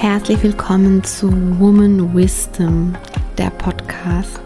Herzlich 0.00 0.42
willkommen 0.42 1.04
zu 1.04 1.30
Woman 1.60 2.14
Wisdom, 2.16 2.94
der 3.36 3.50
Podcast. 3.50 4.40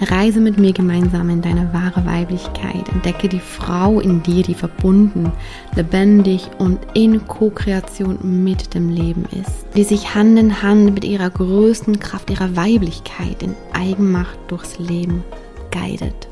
Reise 0.00 0.40
mit 0.40 0.58
mir 0.58 0.72
gemeinsam 0.72 1.30
in 1.30 1.40
deine 1.40 1.72
wahre 1.72 2.04
Weiblichkeit. 2.04 2.88
Entdecke 2.88 3.28
die 3.28 3.38
Frau 3.38 4.00
in 4.00 4.24
dir, 4.24 4.42
die 4.42 4.56
verbunden, 4.56 5.30
lebendig 5.76 6.50
und 6.58 6.80
in 6.94 7.24
Co-Kreation 7.24 8.18
mit 8.42 8.74
dem 8.74 8.88
Leben 8.88 9.26
ist. 9.26 9.66
Die 9.76 9.84
sich 9.84 10.16
Hand 10.16 10.40
in 10.40 10.60
Hand 10.60 10.94
mit 10.94 11.04
ihrer 11.04 11.30
größten 11.30 12.00
Kraft, 12.00 12.28
ihrer 12.28 12.56
Weiblichkeit 12.56 13.44
in 13.44 13.54
Eigenmacht 13.74 14.36
durchs 14.48 14.76
Leben 14.80 15.22
guidet. 15.70 16.26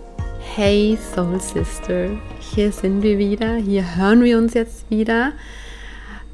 Hey 0.56 0.98
Soul 1.14 1.41
Sister, 1.41 2.09
hier 2.41 2.72
sind 2.72 3.04
wir 3.04 3.18
wieder, 3.18 3.54
hier 3.54 3.96
hören 3.96 4.24
wir 4.24 4.36
uns 4.36 4.52
jetzt 4.54 4.91
wieder 4.91 5.30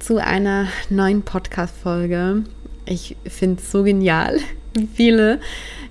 zu 0.01 0.17
einer 0.17 0.67
neuen 0.89 1.23
Podcast-Folge. 1.23 2.43
Ich 2.87 3.17
finde 3.27 3.61
es 3.61 3.71
so 3.71 3.85
genial, 3.85 4.41
wie 4.75 4.87
viele 4.87 5.41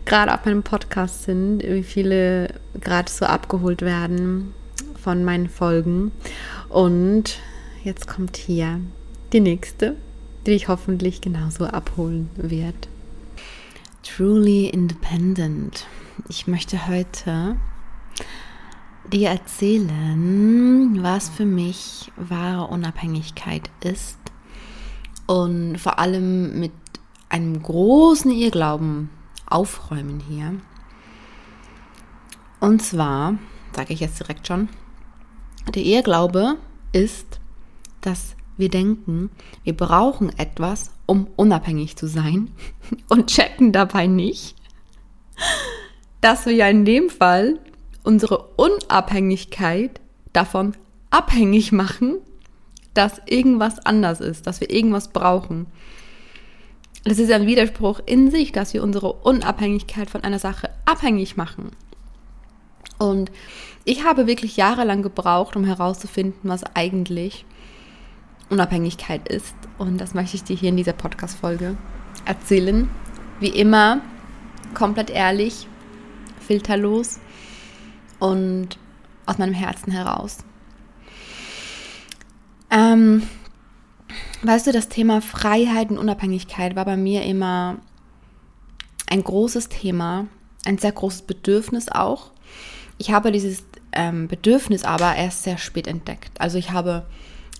gerade 0.06 0.34
auf 0.34 0.46
meinem 0.46 0.64
Podcast 0.64 1.24
sind, 1.24 1.62
wie 1.64 1.84
viele 1.84 2.56
gerade 2.82 3.10
so 3.10 3.26
abgeholt 3.26 3.84
werden 3.84 4.54
von 5.02 5.24
meinen 5.24 5.48
Folgen. 5.48 6.12
Und 6.70 7.40
jetzt 7.84 8.08
kommt 8.08 8.36
hier 8.36 8.82
die 9.32 9.42
nächste, 9.42 9.96
die 10.46 10.52
ich 10.52 10.68
hoffentlich 10.68 11.22
genauso 11.22 11.66
abholen 11.66 12.30
wird. 12.36 12.90
Truly 14.04 14.68
Independent. 14.68 15.86
Ich 16.30 16.48
möchte 16.48 16.88
heute 16.88 17.58
dir 19.10 19.30
erzählen, 19.30 21.00
was 21.02 21.30
für 21.30 21.46
mich 21.46 22.12
wahre 22.16 22.68
Unabhängigkeit 22.68 23.70
ist 23.84 24.18
und 25.28 25.78
vor 25.78 26.00
allem 26.00 26.60
mit 26.60 26.72
einem 27.30 27.62
großen 27.62 28.32
Irrglauben 28.32 29.10
aufräumen 29.46 30.20
hier. 30.20 30.56
Und 32.60 32.82
zwar, 32.82 33.38
sage 33.76 33.94
ich 33.94 34.00
jetzt 34.00 34.20
direkt 34.20 34.48
schon, 34.48 34.70
der 35.74 35.84
Irrglaube 35.84 36.58
ist, 36.92 37.40
dass 38.02 38.36
wir 38.58 38.70
denken, 38.70 39.30
wir 39.64 39.76
brauchen 39.76 40.38
etwas, 40.38 40.92
um 41.06 41.28
unabhängig 41.36 41.96
zu 41.96 42.08
sein 42.08 42.52
und 43.10 43.28
checken 43.28 43.72
dabei 43.72 44.08
nicht, 44.08 44.56
dass 46.22 46.46
wir 46.46 46.54
ja 46.54 46.68
in 46.68 46.86
dem 46.86 47.10
Fall 47.10 47.60
unsere 48.10 48.40
Unabhängigkeit 48.56 50.02
davon 50.34 50.74
abhängig 51.12 51.72
machen, 51.72 52.18
dass 52.96 53.22
irgendwas 53.28 53.86
anders 53.86 54.20
ist, 54.20 54.48
dass 54.48 54.62
wir 54.62 54.72
irgendwas 54.72 55.10
brauchen. 55.10 55.68
Das 57.04 57.20
ist 57.20 57.32
ein 57.32 57.46
Widerspruch 57.46 58.00
in 58.08 58.32
sich, 58.32 58.52
dass 58.52 58.74
wir 58.74 58.82
unsere 58.82 59.14
Unabhängigkeit 59.14 60.10
von 60.10 60.24
einer 60.24 60.40
Sache 60.40 60.72
abhängig 60.86 61.38
machen. 61.38 61.70
Und 62.98 63.32
ich 63.86 64.04
habe 64.04 64.26
wirklich 64.26 64.58
jahrelang 64.58 65.04
gebraucht, 65.04 65.56
um 65.56 65.64
herauszufinden, 65.64 66.50
was 66.50 66.64
eigentlich 66.76 67.46
Unabhängigkeit 68.50 69.28
ist. 69.28 69.54
Und 69.78 70.02
das 70.02 70.16
möchte 70.16 70.36
ich 70.36 70.44
dir 70.44 70.56
hier 70.56 70.70
in 70.70 70.78
dieser 70.78 70.94
Podcast-Folge 70.94 71.78
erzählen. 72.26 72.90
Wie 73.40 73.50
immer, 73.50 74.02
komplett 74.74 75.12
ehrlich, 75.12 75.68
filterlos 76.40 77.20
und 78.20 78.78
aus 79.26 79.38
meinem 79.38 79.54
Herzen 79.54 79.92
heraus. 79.92 80.40
Ähm, 82.72 83.24
weißt 84.44 84.68
du, 84.68 84.72
das 84.72 84.90
Thema 84.90 85.22
Freiheit 85.22 85.90
und 85.90 85.98
Unabhängigkeit 85.98 86.76
war 86.76 86.86
bei 86.86 86.98
mir 86.98 87.24
immer 87.24 87.78
ein 89.10 89.24
großes 89.24 89.70
Thema, 89.70 90.28
ein 90.66 90.78
sehr 90.78 90.92
großes 90.92 91.24
Bedürfnis 91.24 91.90
auch. 91.90 92.32
Ich 92.98 93.12
habe 93.12 93.32
dieses 93.32 93.64
ähm, 93.92 94.28
Bedürfnis 94.28 94.84
aber 94.84 95.16
erst 95.16 95.44
sehr 95.44 95.58
spät 95.58 95.88
entdeckt. 95.88 96.40
Also 96.40 96.58
ich 96.58 96.72
habe 96.72 97.06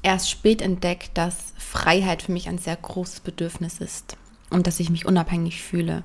erst 0.04 0.30
spät 0.30 0.62
entdeckt, 0.62 1.12
dass 1.18 1.54
Freiheit 1.58 2.22
für 2.22 2.32
mich 2.32 2.48
ein 2.48 2.58
sehr 2.58 2.76
großes 2.76 3.22
Bedürfnis 3.22 3.80
ist 3.80 4.18
und 4.50 4.68
dass 4.68 4.80
ich 4.80 4.90
mich 4.90 5.06
unabhängig 5.06 5.62
fühle. 5.62 6.04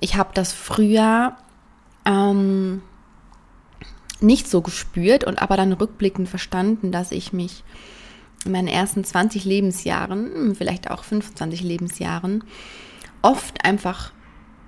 Ich 0.00 0.16
habe 0.16 0.30
das 0.34 0.52
früher 0.52 1.36
ähm, 2.04 2.82
nicht 4.20 4.48
so 4.48 4.62
gespürt 4.62 5.24
und 5.24 5.40
aber 5.40 5.56
dann 5.56 5.72
rückblickend 5.72 6.28
verstanden, 6.28 6.92
dass 6.92 7.12
ich 7.12 7.32
mich 7.32 7.64
in 8.44 8.52
meinen 8.52 8.68
ersten 8.68 9.04
20 9.04 9.44
Lebensjahren, 9.44 10.54
vielleicht 10.54 10.90
auch 10.90 11.04
25 11.04 11.62
Lebensjahren, 11.62 12.44
oft 13.22 13.64
einfach, 13.64 14.12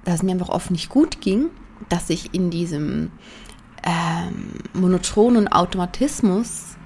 dass 0.04 0.16
es 0.16 0.22
mir 0.22 0.32
einfach 0.32 0.48
oft 0.48 0.70
nicht 0.70 0.88
gut 0.88 1.20
ging, 1.20 1.47
dass 1.88 2.10
ich 2.10 2.34
in 2.34 2.50
diesem 2.50 3.10
ähm, 3.84 4.53
monotonen 4.75 5.48
Automatismus 5.48 6.76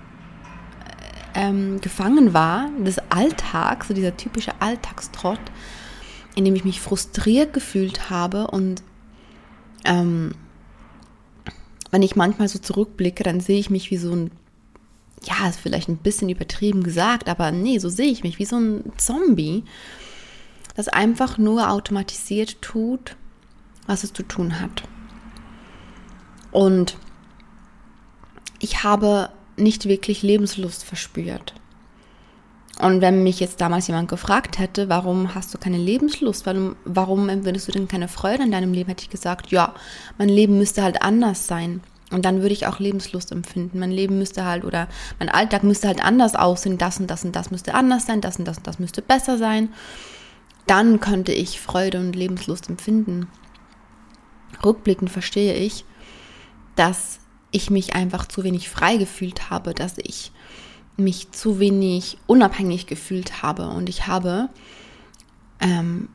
ähm, 1.34 1.81
gefangen 1.81 2.34
war, 2.34 2.69
des 2.79 2.99
Alltags, 3.11 3.89
so 3.89 3.94
dieser 3.94 4.17
typische 4.17 4.53
Alltagstrott, 4.61 5.41
in 6.34 6.44
dem 6.44 6.55
ich 6.55 6.65
mich 6.65 6.81
frustriert 6.81 7.53
gefühlt 7.53 8.11
habe 8.11 8.49
und 8.49 8.83
ähm, 9.84 10.33
wenn 11.93 12.03
ich 12.03 12.17
manchmal 12.17 12.49
so 12.49 12.59
zurückblicke, 12.59 13.23
dann 13.23 13.41
sehe 13.41 13.61
ich 13.61 13.71
mich 13.71 13.93
wie 13.93 13.99
so 13.99 14.13
ein, 14.13 14.31
ja, 15.23 15.47
ist 15.49 15.61
vielleicht 15.61 15.89
ein 15.89 15.99
bisschen 15.99 16.31
übertrieben 16.31 16.83
gesagt, 16.83 17.29
aber 17.29 17.53
nee, 17.53 17.79
so 17.79 17.89
sehe 17.89 18.11
ich 18.11 18.25
mich, 18.25 18.41
wie 18.41 18.47
so 18.47 18.57
ein 18.57 18.93
Zombie, 18.97 19.63
das 20.75 20.89
einfach 20.89 21.39
nur 21.39 21.71
automatisiert 21.71 22.61
tut, 22.63 23.17
was 23.87 24.05
es 24.05 24.13
zu 24.15 24.23
tun 24.23 24.59
hat. 24.59 24.83
Und 26.51 26.97
ich 28.59 28.83
habe 28.83 29.29
nicht 29.57 29.85
wirklich 29.87 30.23
Lebenslust 30.23 30.85
verspürt. 30.85 31.55
Und 32.82 33.00
wenn 33.00 33.22
mich 33.22 33.38
jetzt 33.38 33.60
damals 33.60 33.87
jemand 33.87 34.09
gefragt 34.09 34.59
hätte, 34.59 34.88
warum 34.88 35.37
hast 35.37 35.54
du 35.54 35.59
keine 35.59 35.76
Lebenslust, 35.76 36.47
warum, 36.47 36.75
warum 36.84 37.28
empfindest 37.28 37.69
du 37.69 37.72
denn 37.72 37.87
keine 37.87 38.09
Freude 38.09 38.43
in 38.43 38.50
deinem 38.50 38.72
Leben, 38.72 38.88
hätte 38.88 39.04
ich 39.04 39.09
gesagt, 39.09 39.53
ja, 39.53 39.72
mein 40.19 40.28
Leben 40.28 40.59
müsste 40.59 40.82
halt 40.82 41.00
anders 41.00 41.47
sein. 41.47 41.81
Und 42.10 42.25
dann 42.25 42.43
würde 42.43 42.53
ich 42.53 42.66
auch 42.66 42.81
Lebenslust 42.81 43.31
empfinden. 43.31 43.78
Mein 43.78 43.93
Leben 43.93 44.19
müsste 44.19 44.44
halt 44.44 44.65
oder 44.65 44.88
mein 45.20 45.28
Alltag 45.28 45.62
müsste 45.62 45.87
halt 45.87 46.04
anders 46.04 46.34
aussehen. 46.34 46.76
Das 46.76 46.98
und 46.98 47.06
das 47.06 47.25
und 47.25 47.37
das 47.37 47.53
müsste 47.53 47.75
anders 47.75 48.06
sein. 48.06 48.20
Das 48.20 48.41
und 48.41 48.48
das 48.48 48.59
und 48.59 48.66
das 48.66 48.81
müsste 48.81 49.00
besser 49.00 49.38
sein. 49.38 49.69
Dann 50.66 50.99
könnte 50.99 51.31
ich 51.31 51.60
Freude 51.60 52.00
und 52.00 52.16
Lebenslust 52.16 52.69
empfinden. 52.69 53.28
Rückblickend 54.64 55.09
verstehe 55.09 55.54
ich, 55.54 55.84
dass 56.75 57.20
ich 57.53 57.70
mich 57.70 57.94
einfach 57.94 58.26
zu 58.26 58.43
wenig 58.43 58.69
frei 58.69 58.97
gefühlt 58.97 59.50
habe, 59.50 59.72
dass 59.72 59.99
ich 59.99 60.32
mich 60.97 61.33
zu 61.33 61.59
wenig 61.59 62.19
unabhängig 62.27 62.87
gefühlt 62.87 63.43
habe. 63.43 63.69
Und 63.69 63.89
ich 63.89 64.07
habe, 64.07 64.49
ähm, 65.61 66.09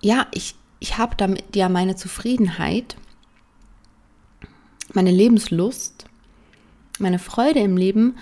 ja, 0.00 0.26
ich, 0.32 0.54
ich 0.78 0.98
habe 0.98 1.16
damit 1.16 1.56
ja 1.56 1.68
meine 1.68 1.96
Zufriedenheit, 1.96 2.96
meine 4.92 5.10
Lebenslust, 5.10 6.06
meine 6.98 7.18
Freude 7.18 7.60
im 7.60 7.76
Leben 7.76 8.16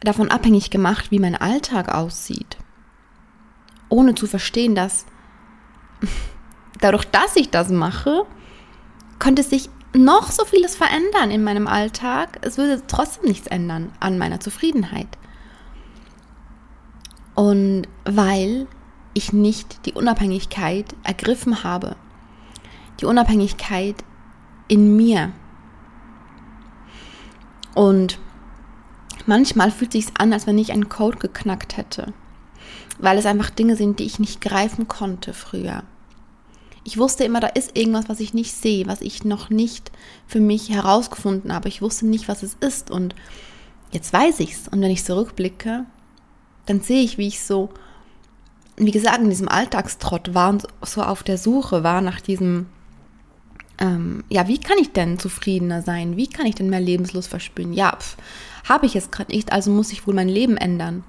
davon 0.00 0.30
abhängig 0.30 0.70
gemacht, 0.70 1.10
wie 1.10 1.18
mein 1.18 1.36
Alltag 1.36 1.92
aussieht. 1.92 2.56
Ohne 3.88 4.14
zu 4.14 4.26
verstehen, 4.26 4.74
dass 4.74 5.06
dadurch, 6.80 7.04
dass 7.06 7.36
ich 7.36 7.50
das 7.50 7.70
mache, 7.70 8.26
könnte 9.18 9.42
sich 9.42 9.70
noch 9.94 10.30
so 10.30 10.44
vieles 10.44 10.76
verändern 10.76 11.30
in 11.30 11.42
meinem 11.42 11.66
Alltag, 11.66 12.38
es 12.42 12.58
würde 12.58 12.82
trotzdem 12.86 13.28
nichts 13.28 13.46
ändern 13.46 13.92
an 14.00 14.18
meiner 14.18 14.40
Zufriedenheit. 14.40 15.08
Und 17.34 17.86
weil 18.04 18.66
ich 19.14 19.32
nicht 19.32 19.86
die 19.86 19.94
Unabhängigkeit 19.94 20.94
ergriffen 21.02 21.64
habe, 21.64 21.96
die 23.00 23.06
Unabhängigkeit 23.06 23.96
in 24.68 24.96
mir. 24.96 25.32
Und 27.74 28.18
manchmal 29.26 29.70
fühlt 29.70 29.94
es 29.94 30.06
sich 30.06 30.16
an, 30.18 30.32
als 30.32 30.46
wenn 30.46 30.58
ich 30.58 30.72
einen 30.72 30.88
Code 30.88 31.18
geknackt 31.18 31.76
hätte, 31.76 32.12
weil 32.98 33.18
es 33.18 33.26
einfach 33.26 33.50
Dinge 33.50 33.76
sind, 33.76 33.98
die 33.98 34.04
ich 34.04 34.18
nicht 34.18 34.40
greifen 34.40 34.88
konnte 34.88 35.32
früher. 35.32 35.82
Ich 36.86 36.98
wusste 36.98 37.24
immer, 37.24 37.40
da 37.40 37.48
ist 37.48 37.76
irgendwas, 37.76 38.08
was 38.08 38.20
ich 38.20 38.32
nicht 38.32 38.52
sehe, 38.52 38.86
was 38.86 39.00
ich 39.00 39.24
noch 39.24 39.50
nicht 39.50 39.90
für 40.28 40.38
mich 40.38 40.70
herausgefunden 40.70 41.52
habe. 41.52 41.66
Ich 41.66 41.82
wusste 41.82 42.06
nicht, 42.06 42.28
was 42.28 42.44
es 42.44 42.54
ist. 42.60 42.92
Und 42.92 43.16
jetzt 43.90 44.12
weiß 44.12 44.38
ich 44.38 44.52
es. 44.52 44.68
Und 44.68 44.80
wenn 44.80 44.92
ich 44.92 45.04
zurückblicke, 45.04 45.84
dann 46.66 46.80
sehe 46.80 47.02
ich, 47.02 47.18
wie 47.18 47.26
ich 47.26 47.42
so, 47.42 47.70
wie 48.76 48.92
gesagt, 48.92 49.18
in 49.18 49.30
diesem 49.30 49.48
Alltagstrott 49.48 50.32
war 50.32 50.50
und 50.50 50.68
so 50.82 51.02
auf 51.02 51.24
der 51.24 51.38
Suche 51.38 51.82
war 51.82 52.02
nach 52.02 52.20
diesem, 52.20 52.66
ähm, 53.78 54.22
ja, 54.28 54.46
wie 54.46 54.58
kann 54.58 54.78
ich 54.80 54.92
denn 54.92 55.18
zufriedener 55.18 55.82
sein? 55.82 56.16
Wie 56.16 56.28
kann 56.28 56.46
ich 56.46 56.54
denn 56.54 56.70
mehr 56.70 56.78
Lebenslust 56.78 57.26
verspüren? 57.28 57.72
Ja, 57.72 57.98
habe 58.68 58.86
ich 58.86 58.94
es 58.94 59.10
gerade 59.10 59.32
nicht, 59.32 59.50
also 59.50 59.72
muss 59.72 59.90
ich 59.90 60.06
wohl 60.06 60.14
mein 60.14 60.28
Leben 60.28 60.56
ändern. 60.56 61.02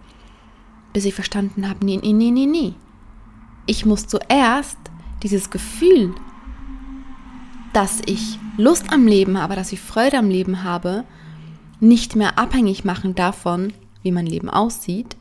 Bis 0.91 1.05
ich 1.05 1.13
verstanden 1.13 1.69
habe, 1.69 1.85
nee, 1.85 1.99
nee, 2.01 2.13
nee, 2.13 2.31
nee, 2.31 2.47
nee. 2.47 2.73
ich 3.67 3.85
muss 3.85 4.07
zuerst 4.07 4.79
dieses 5.23 5.49
Gefühl, 5.49 6.13
dass 7.73 8.01
ich 8.05 8.39
Lust 8.57 8.91
am 8.91 9.05
Leben 9.07 9.37
habe, 9.39 9.55
dass 9.55 9.71
ich 9.71 9.79
Freude 9.79 10.17
am 10.17 10.29
Leben 10.29 10.63
habe, 10.63 11.03
nicht 11.79 12.15
mehr 12.15 12.39
abhängig 12.39 12.85
machen 12.85 13.13
davon, 13.13 13.73
wie 14.01 14.11
mein 14.11 14.25
Leben 14.25 14.49
aussieht. 14.49 15.15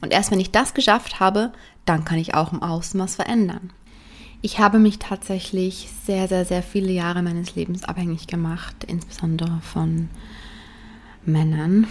Und 0.00 0.12
erst 0.12 0.30
wenn 0.30 0.40
ich 0.40 0.50
das 0.50 0.74
geschafft 0.74 1.20
habe, 1.20 1.52
dann 1.84 2.04
kann 2.04 2.18
ich 2.18 2.34
auch 2.34 2.52
im 2.52 2.62
Außen 2.62 2.98
was 2.98 3.16
verändern. 3.16 3.70
Ich 4.40 4.60
habe 4.60 4.78
mich 4.78 5.00
tatsächlich 5.00 5.88
sehr, 6.06 6.28
sehr, 6.28 6.44
sehr 6.44 6.62
viele 6.62 6.92
Jahre 6.92 7.22
meines 7.22 7.56
Lebens 7.56 7.84
abhängig 7.84 8.28
gemacht, 8.28 8.76
insbesondere 8.86 9.58
von 9.62 10.08
Männern. 11.24 11.88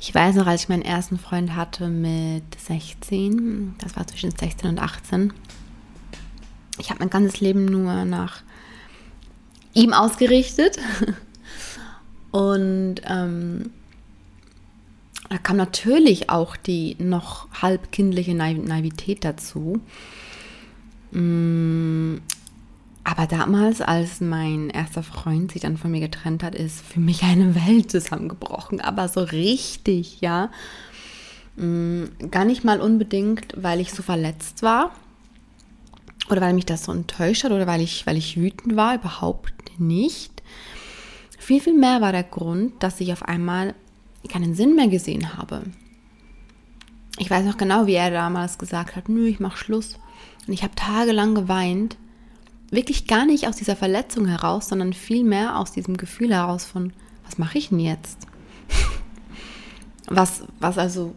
Ich 0.00 0.14
weiß 0.14 0.36
noch, 0.36 0.46
als 0.46 0.62
ich 0.62 0.68
meinen 0.68 0.82
ersten 0.82 1.18
Freund 1.18 1.54
hatte 1.54 1.88
mit 1.88 2.44
16, 2.58 3.74
das 3.78 3.96
war 3.96 4.06
zwischen 4.06 4.30
16 4.30 4.70
und 4.70 4.78
18, 4.78 5.32
ich 6.84 6.90
habe 6.90 7.00
mein 7.00 7.10
ganzes 7.10 7.40
Leben 7.40 7.64
nur 7.64 8.04
nach 8.04 8.42
ihm 9.72 9.94
ausgerichtet. 9.94 10.76
Und 12.30 12.96
ähm, 13.06 13.70
da 15.30 15.38
kam 15.38 15.56
natürlich 15.56 16.28
auch 16.28 16.56
die 16.56 16.96
noch 16.98 17.48
halb 17.62 17.90
kindliche 17.90 18.34
Naivität 18.34 19.24
dazu. 19.24 19.80
Mm, 21.12 22.16
aber 23.02 23.26
damals, 23.28 23.80
als 23.80 24.20
mein 24.20 24.68
erster 24.68 25.02
Freund 25.02 25.52
sich 25.52 25.62
dann 25.62 25.78
von 25.78 25.90
mir 25.90 26.00
getrennt 26.00 26.42
hat, 26.42 26.54
ist 26.54 26.84
für 26.84 27.00
mich 27.00 27.22
eine 27.22 27.54
Welt 27.54 27.90
zusammengebrochen. 27.90 28.82
Aber 28.82 29.08
so 29.08 29.20
richtig, 29.20 30.20
ja. 30.20 30.50
Mm, 31.56 32.04
gar 32.30 32.44
nicht 32.44 32.62
mal 32.62 32.82
unbedingt, 32.82 33.54
weil 33.56 33.80
ich 33.80 33.90
so 33.92 34.02
verletzt 34.02 34.62
war 34.62 34.90
oder 36.30 36.40
weil 36.40 36.54
mich 36.54 36.66
das 36.66 36.84
so 36.84 36.92
enttäuscht 36.92 37.44
hat 37.44 37.52
oder 37.52 37.66
weil 37.66 37.80
ich, 37.80 38.06
weil 38.06 38.16
ich 38.16 38.36
wütend 38.36 38.76
war, 38.76 38.94
überhaupt 38.94 39.78
nicht. 39.78 40.42
Viel, 41.38 41.60
viel 41.60 41.74
mehr 41.74 42.00
war 42.00 42.12
der 42.12 42.22
Grund, 42.22 42.82
dass 42.82 43.00
ich 43.00 43.12
auf 43.12 43.22
einmal 43.22 43.74
keinen 44.28 44.54
Sinn 44.54 44.74
mehr 44.74 44.88
gesehen 44.88 45.36
habe. 45.36 45.62
Ich 47.18 47.30
weiß 47.30 47.44
noch 47.44 47.58
genau, 47.58 47.86
wie 47.86 47.94
er 47.94 48.10
damals 48.10 48.58
gesagt 48.58 48.96
hat, 48.96 49.08
nö, 49.08 49.26
ich 49.26 49.40
mach 49.40 49.56
Schluss. 49.56 49.98
Und 50.46 50.52
ich 50.52 50.62
habe 50.62 50.74
tagelang 50.74 51.34
geweint, 51.34 51.96
wirklich 52.70 53.06
gar 53.06 53.24
nicht 53.26 53.46
aus 53.46 53.56
dieser 53.56 53.76
Verletzung 53.76 54.26
heraus, 54.26 54.68
sondern 54.68 54.92
vielmehr 54.92 55.58
aus 55.58 55.72
diesem 55.72 55.96
Gefühl 55.96 56.32
heraus 56.32 56.64
von, 56.64 56.92
was 57.24 57.38
mache 57.38 57.58
ich 57.58 57.68
denn 57.68 57.80
jetzt? 57.80 58.26
was, 60.08 60.44
was 60.58 60.78
also, 60.78 61.14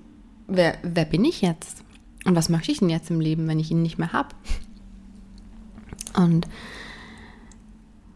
wer, 0.48 0.78
wer 0.84 1.06
bin 1.06 1.26
ich 1.26 1.42
jetzt? 1.42 1.84
Und 2.26 2.36
was 2.36 2.50
möchte 2.50 2.72
ich 2.72 2.80
denn 2.80 2.90
jetzt 2.90 3.10
im 3.10 3.22
Leben, 3.22 3.48
wenn 3.48 3.60
ich 3.60 3.72
ihn 3.72 3.82
nicht 3.82 3.98
mehr 3.98 4.14
habe? 4.14 4.36
Und 6.16 6.48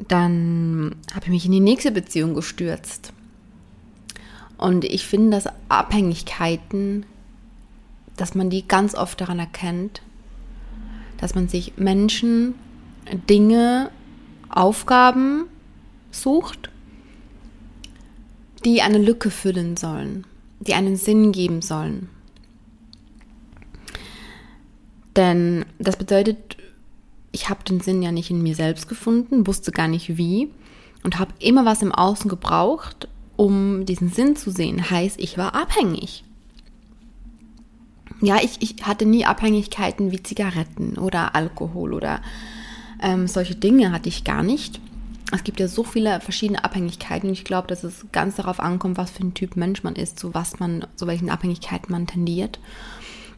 dann 0.08 0.96
habe 1.14 1.26
ich 1.26 1.32
mich 1.32 1.46
in 1.46 1.52
die 1.52 1.60
nächste 1.60 1.92
Beziehung 1.92 2.34
gestürzt. 2.34 3.14
Und 4.58 4.86
ich 4.86 5.06
finde, 5.06 5.32
dass 5.32 5.54
Abhängigkeiten, 5.70 7.06
dass 8.18 8.36
man 8.36 8.50
die 8.50 8.68
ganz 8.68 8.94
oft 8.96 9.20
daran 9.20 9.40
erkennt, 9.40 10.02
dass 11.18 11.36
man 11.36 11.48
sich 11.48 11.78
Menschen, 11.78 12.56
Dinge, 13.30 13.90
Aufgaben 14.50 15.46
sucht, 16.12 16.70
die 18.66 18.82
eine 18.82 18.98
Lücke 18.98 19.32
füllen 19.32 19.78
sollen, 19.78 20.26
die 20.60 20.74
einen 20.74 20.96
Sinn 20.96 21.32
geben 21.32 21.62
sollen. 21.62 22.10
Denn 25.16 25.66
das 25.80 25.98
bedeutet 25.98 26.58
ich 27.32 27.50
habe 27.50 27.64
den 27.64 27.80
Sinn 27.80 28.02
ja 28.02 28.12
nicht 28.12 28.30
in 28.30 28.44
mir 28.44 28.56
selbst 28.56 28.88
gefunden, 28.88 29.48
wusste 29.48 29.72
gar 29.72 29.88
nicht 29.88 30.18
wie 30.18 30.50
und 31.04 31.20
habe 31.20 31.34
immer 31.40 31.66
was 31.66 31.82
im 31.82 31.92
Außen 31.92 32.30
gebraucht, 32.30 33.08
um 33.38 33.86
diesen 33.86 34.10
Sinn 34.10 34.36
zu 34.36 34.52
sehen. 34.52 34.90
Heißt, 34.90 35.20
ich 35.20 35.38
war 35.38 35.56
abhängig. 35.56 36.24
Ja, 38.22 38.38
ich, 38.42 38.58
ich 38.60 38.86
hatte 38.86 39.06
nie 39.06 39.26
Abhängigkeiten 39.26 40.12
wie 40.12 40.22
Zigaretten 40.22 40.98
oder 40.98 41.34
Alkohol 41.34 41.94
oder 41.94 42.22
ähm, 43.02 43.28
solche 43.28 43.56
Dinge 43.56 43.92
hatte 43.92 44.10
ich 44.10 44.24
gar 44.24 44.44
nicht. 44.44 44.80
Es 45.34 45.44
gibt 45.44 45.60
ja 45.62 45.68
so 45.70 45.84
viele 45.84 46.20
verschiedene 46.20 46.64
Abhängigkeiten 46.64 47.30
und 47.30 47.34
ich 47.34 47.46
glaube, 47.46 47.68
dass 47.68 47.84
es 47.84 48.06
ganz 48.12 48.36
darauf 48.36 48.60
ankommt, 48.60 48.98
was 48.98 49.12
für 49.12 49.24
ein 49.24 49.34
Typ 49.34 49.56
Mensch 49.56 49.82
man 49.82 49.96
ist, 49.96 50.20
zu 50.20 50.34
was 50.34 50.60
man, 50.60 50.86
zu 50.98 51.08
welchen 51.08 51.30
Abhängigkeiten 51.30 51.92
man 51.92 52.06
tendiert. 52.06 52.60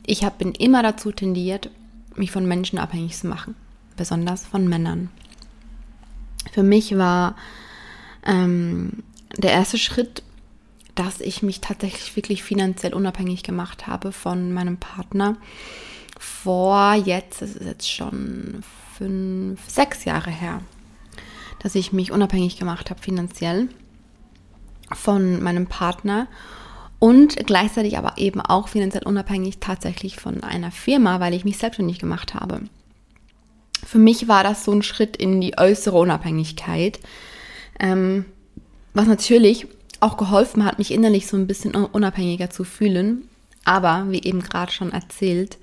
Ich 0.06 0.25
habe 0.25 0.36
bin 0.40 0.54
immer 0.54 0.81
dazu 0.81 1.12
tendiert, 1.12 1.69
mich 2.16 2.31
von 2.31 2.45
Menschen 2.45 2.80
abhängig 2.80 3.16
zu 3.16 3.28
machen 3.28 3.56
besonders 3.95 4.45
von 4.45 4.68
Männern. 4.68 5.10
Für 6.51 6.63
mich 6.63 6.98
war 6.98 7.36
ähm, 8.25 9.04
der 9.38 9.51
erste 9.51 9.78
Schritt, 9.78 10.24
dass 10.95 11.22
ich 11.22 11.42
mich 11.42 11.62
tatsächlich 11.62 12.16
wirklich 12.16 12.44
finanziell 12.44 12.94
unabhängig 12.94 13.44
gemacht 13.44 13.88
habe 13.88 14.12
von 14.12 14.54
meinem 14.54 14.78
Partner. 14.78 15.38
Vor 16.19 16.94
jetzt, 16.94 17.42
es 17.42 17.56
ist 17.56 17.66
jetzt 17.66 17.92
schon 17.92 18.63
fünf, 18.98 19.68
sechs 19.68 20.06
Jahre 20.06 20.30
her, 20.30 20.62
dass 21.60 21.75
ich 21.75 21.94
mich 21.94 22.12
unabhängig 22.12 22.57
gemacht 22.57 22.90
habe 22.90 23.01
finanziell 23.01 23.69
von 24.92 25.42
meinem 25.42 25.66
Partner 25.66 26.28
und 27.00 27.36
gleichzeitig 27.48 27.98
aber 27.98 28.18
eben 28.18 28.40
auch 28.40 28.68
finanziell 28.68 29.04
unabhängig 29.04 29.60
tatsächlich 29.60 30.18
von 30.18 30.44
einer 30.44 30.72
Firma, 30.72 31.19
weil 31.19 31.34
ich 31.34 31.44
mich 31.44 31.57
selbstständig 31.57 31.98
gemacht 31.98 32.36
habe 32.36 32.62
für 33.85 34.00
mich 34.00 34.27
war 34.27 34.44
das 34.44 34.63
so 34.63 34.71
ein 34.71 34.83
Schritt 34.83 35.18
in 35.18 35.41
die 35.41 35.57
äußere 35.57 35.97
Unabhängigkeit, 35.97 37.00
ähm, 37.80 38.25
was 38.94 39.07
natürlich 39.07 39.68
auch 40.00 40.18
geholfen 40.18 40.65
hat, 40.65 40.77
mich 40.77 40.91
innerlich 40.91 41.27
so 41.27 41.38
ein 41.38 41.47
bisschen 41.47 41.74
unabhängiger 41.75 42.50
zu 42.50 42.63
fühlen. 42.63 43.30
Aber 43.65 44.06
wie 44.09 44.21
eben 44.21 44.41
gerade 44.41 44.71
schon 44.71 44.91
erzählt, 44.91 45.57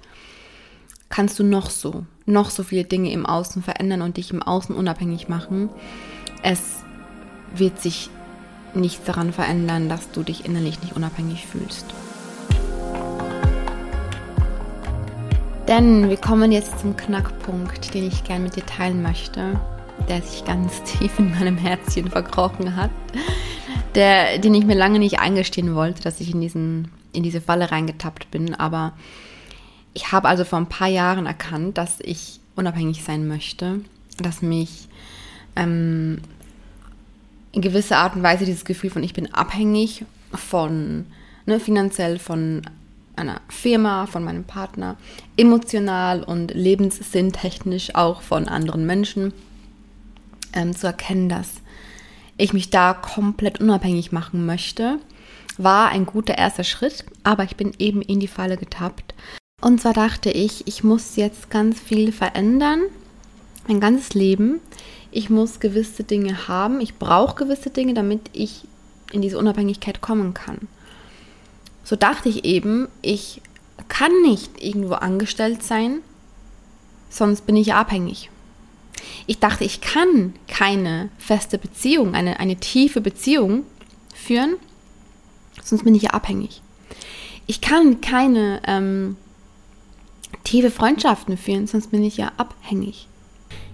kannst 1.11 1.38
du 1.38 1.44
noch 1.44 1.70
so, 1.70 2.06
noch 2.24 2.50
so 2.50 2.62
viele 2.62 2.84
Dinge 2.84 3.12
im 3.12 3.27
Außen 3.27 3.62
verändern 3.62 4.03
und 4.03 4.17
dich 4.17 4.31
im 4.31 4.43
Außen 4.43 4.74
unabhängig 4.74 5.29
machen. 5.29 5.69
Es 6.43 6.60
wird 7.55 7.81
sich 7.81 8.08
nichts 8.74 9.05
daran 9.05 9.32
verändern, 9.32 9.89
dass 9.89 10.10
du 10.12 10.22
dich 10.22 10.44
innerlich 10.44 10.81
nicht 10.81 10.96
unabhängig 10.96 11.46
fühlst. 11.46 11.86
Denn 15.70 16.10
wir 16.10 16.17
kommen 16.17 16.50
jetzt 16.50 16.81
zum 16.81 16.96
Knackpunkt, 16.96 17.94
den 17.94 18.08
ich 18.08 18.24
gerne 18.24 18.43
mit 18.43 18.56
dir 18.56 18.67
teilen 18.67 19.03
möchte, 19.03 19.60
der 20.08 20.20
sich 20.20 20.44
ganz 20.44 20.82
tief 20.98 21.17
in 21.20 21.31
meinem 21.31 21.56
Herzchen 21.56 22.10
verkrochen 22.10 22.74
hat, 22.74 22.91
der, 23.94 24.39
den 24.39 24.53
ich 24.55 24.67
mir 24.67 24.74
lange 24.74 24.98
nicht 24.98 25.20
eingestehen 25.20 25.77
wollte, 25.77 26.03
dass 26.03 26.20
ich 26.20 26.34
in, 26.34 26.41
diesen, 26.41 26.91
in 27.12 27.22
diese 27.22 27.41
Falle 27.41 27.70
reingetappt 27.70 28.32
bin. 28.32 28.53
Aber 28.56 28.94
ich 29.94 30.10
habe 30.10 30.27
also 30.27 30.44
vor 30.44 30.58
ein 30.58 30.69
paar 30.69 30.89
Jahren 30.89 31.27
erkannt, 31.27 31.79
dass 31.79 32.00
ich 32.00 32.41
unabhängig 32.56 33.05
sein 33.05 33.29
möchte, 33.29 33.81
dass 34.19 34.43
mich 34.43 34.89
ähm, 35.55 36.19
in 37.53 37.62
gewisser 37.62 37.98
Art 37.98 38.17
und 38.17 38.24
Weise 38.24 38.44
dieses 38.44 38.65
Gefühl 38.65 38.91
von 38.91 39.05
ich 39.05 39.15
bin 39.15 39.32
abhängig 39.32 40.05
von 40.34 41.06
ne, 41.46 41.60
finanziell 41.60 42.19
von 42.19 42.62
einer 43.17 43.40
Firma, 43.48 44.06
von 44.06 44.24
meinem 44.24 44.44
Partner, 44.44 44.96
emotional 45.36 46.22
und 46.22 46.55
lebenssinntechnisch 46.55 47.94
auch 47.94 48.22
von 48.22 48.48
anderen 48.48 48.86
Menschen, 48.86 49.32
ähm, 50.52 50.74
zu 50.74 50.86
erkennen, 50.86 51.29
dass 51.29 51.48
ich 52.36 52.52
mich 52.52 52.70
da 52.70 52.94
komplett 52.94 53.60
unabhängig 53.60 54.12
machen 54.12 54.46
möchte, 54.46 54.98
war 55.58 55.90
ein 55.90 56.06
guter 56.06 56.38
erster 56.38 56.64
Schritt, 56.64 57.05
aber 57.22 57.44
ich 57.44 57.56
bin 57.56 57.72
eben 57.79 58.02
in 58.02 58.20
die 58.20 58.29
Falle 58.29 58.56
getappt. 58.56 59.14
Und 59.60 59.81
zwar 59.81 59.93
dachte 59.93 60.31
ich, 60.31 60.67
ich 60.67 60.82
muss 60.82 61.17
jetzt 61.17 61.50
ganz 61.50 61.79
viel 61.79 62.12
verändern, 62.12 62.81
mein 63.69 63.79
ganzes 63.79 64.14
Leben. 64.14 64.60
Ich 65.10 65.29
muss 65.29 65.60
gewisse 65.60 66.05
Dinge 66.05 66.48
haben, 66.48 66.81
ich 66.81 66.94
brauche 66.94 67.44
gewisse 67.44 67.69
Dinge, 67.69 67.94
damit 67.94 68.31
ich 68.32 68.62
in 69.12 69.20
diese 69.20 69.38
Unabhängigkeit 69.38 70.00
kommen 70.00 70.34
kann 70.34 70.69
so 71.84 71.96
dachte 71.96 72.29
ich 72.29 72.44
eben, 72.44 72.89
ich 73.03 73.41
kann 73.89 74.13
nicht 74.22 74.63
irgendwo 74.63 74.94
angestellt 74.94 75.63
sein, 75.63 76.01
sonst 77.08 77.46
bin 77.46 77.56
ich 77.56 77.69
ja 77.69 77.81
abhängig. 77.81 78.31
Ich 79.27 79.39
dachte, 79.39 79.65
ich 79.65 79.81
kann 79.81 80.34
keine 80.49 81.08
feste 81.19 81.58
Beziehung, 81.58 82.15
eine, 82.15 82.41
eine 82.41 82.56
tiefe 82.56 83.01
Beziehung 83.01 83.65
führen, 84.15 84.56
sonst 85.63 85.84
bin 85.84 85.94
ich 85.94 86.03
ja 86.03 86.10
abhängig. 86.10 86.63
Ich 87.46 87.60
kann 87.60 88.01
keine 88.01 88.60
ähm, 88.67 89.17
tiefe 90.44 90.70
Freundschaften 90.70 91.37
führen, 91.37 91.67
sonst 91.67 91.91
bin 91.91 92.05
ich 92.05 92.17
ja 92.17 92.32
abhängig. 92.37 93.08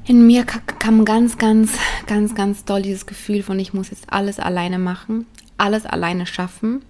In 0.06 0.26
mir 0.26 0.44
kam 0.44 1.04
ganz, 1.04 1.36
ganz, 1.36 1.72
ganz, 2.06 2.34
ganz 2.34 2.64
doll 2.64 2.80
dieses 2.80 3.06
Gefühl 3.06 3.42
von, 3.42 3.58
ich 3.58 3.74
muss 3.74 3.90
jetzt 3.90 4.12
alles 4.12 4.38
alleine 4.38 4.78
machen, 4.78 5.26
alles 5.58 5.84
alleine 5.84 6.26
schaffen 6.26 6.82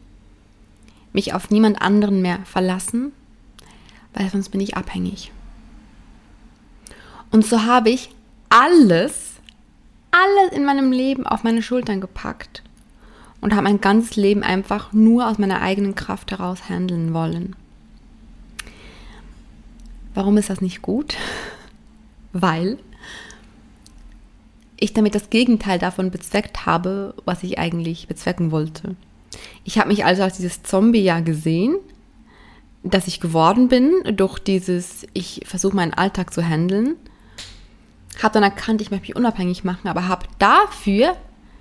mich 1.16 1.32
auf 1.32 1.50
niemand 1.50 1.80
anderen 1.80 2.20
mehr 2.20 2.40
verlassen, 2.44 3.11
weil 4.12 4.28
sonst 4.28 4.50
bin 4.50 4.61
ich 4.61 4.76
abhängig. 4.76 5.32
Und 7.32 7.44
so 7.44 7.64
habe 7.64 7.90
ich 7.90 8.11
alles, 8.50 9.32
alles 10.11 10.52
in 10.52 10.64
meinem 10.64 10.92
Leben 10.92 11.26
auf 11.26 11.42
meine 11.42 11.62
Schultern 11.62 12.02
gepackt 12.02 12.62
und 13.40 13.52
habe 13.52 13.64
mein 13.64 13.80
ganzes 13.80 14.16
Leben 14.16 14.42
einfach 14.42 14.92
nur 14.92 15.28
aus 15.28 15.38
meiner 15.38 15.62
eigenen 15.62 15.94
Kraft 15.94 16.30
heraus 16.30 16.68
handeln 16.68 17.14
wollen. 17.14 17.56
Warum 20.14 20.37
ist 20.37 20.50
das 20.50 20.61
nicht 20.61 20.82
gut? 20.82 21.16
Weil 22.35 22.78
ich 24.78 24.92
damit 24.92 25.14
das 25.14 25.30
Gegenteil 25.30 25.78
davon 25.78 26.11
bezweckt 26.11 26.66
habe, 26.66 27.14
was 27.25 27.42
ich 27.42 27.58
eigentlich 27.58 28.06
bezwecken 28.06 28.50
wollte. 28.50 28.96
Ich 29.64 29.78
habe 29.78 29.88
mich 29.88 30.04
also 30.04 30.22
als 30.22 30.36
dieses 30.36 30.62
Zombie 30.62 31.02
ja 31.02 31.20
gesehen, 31.20 31.76
dass 32.82 33.08
ich 33.08 33.20
geworden 33.20 33.68
bin 33.68 33.92
durch 34.16 34.38
dieses, 34.38 35.06
ich 35.12 35.42
versuche 35.44 35.76
meinen 35.76 35.94
Alltag 35.94 36.32
zu 36.32 36.42
handeln. 36.42 36.94
Habe 38.22 38.34
dann 38.34 38.42
erkannt, 38.42 38.80
ich 38.80 38.90
möchte 38.90 39.08
mich 39.08 39.16
unabhängig 39.16 39.64
machen, 39.64 39.88
aber 39.88 40.08
habe 40.08 40.26
dafür 40.38 41.16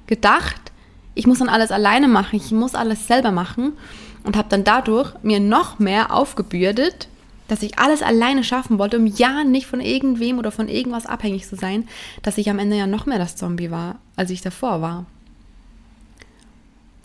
gedacht, 0.07 0.71
ich 1.15 1.27
muss 1.27 1.39
dann 1.39 1.49
alles 1.49 1.71
alleine 1.71 2.07
machen, 2.07 2.35
ich 2.35 2.51
muss 2.51 2.75
alles 2.75 3.07
selber 3.07 3.31
machen 3.31 3.73
und 4.23 4.37
habe 4.37 4.49
dann 4.49 4.63
dadurch 4.63 5.13
mir 5.23 5.39
noch 5.39 5.79
mehr 5.79 6.13
aufgebürdet, 6.13 7.07
dass 7.47 7.61
ich 7.61 7.79
alles 7.79 8.01
alleine 8.01 8.43
schaffen 8.43 8.79
wollte, 8.79 8.97
um 8.97 9.05
ja 9.05 9.43
nicht 9.43 9.67
von 9.67 9.79
irgendwem 9.79 10.39
oder 10.39 10.51
von 10.51 10.67
irgendwas 10.67 11.05
abhängig 11.05 11.47
zu 11.47 11.55
sein, 11.55 11.87
dass 12.21 12.37
ich 12.37 12.49
am 12.49 12.59
Ende 12.59 12.75
ja 12.75 12.87
noch 12.87 13.05
mehr 13.05 13.19
das 13.19 13.35
Zombie 13.35 13.71
war, 13.71 13.99
als 14.15 14.31
ich 14.31 14.41
davor 14.41 14.81
war. 14.81 15.05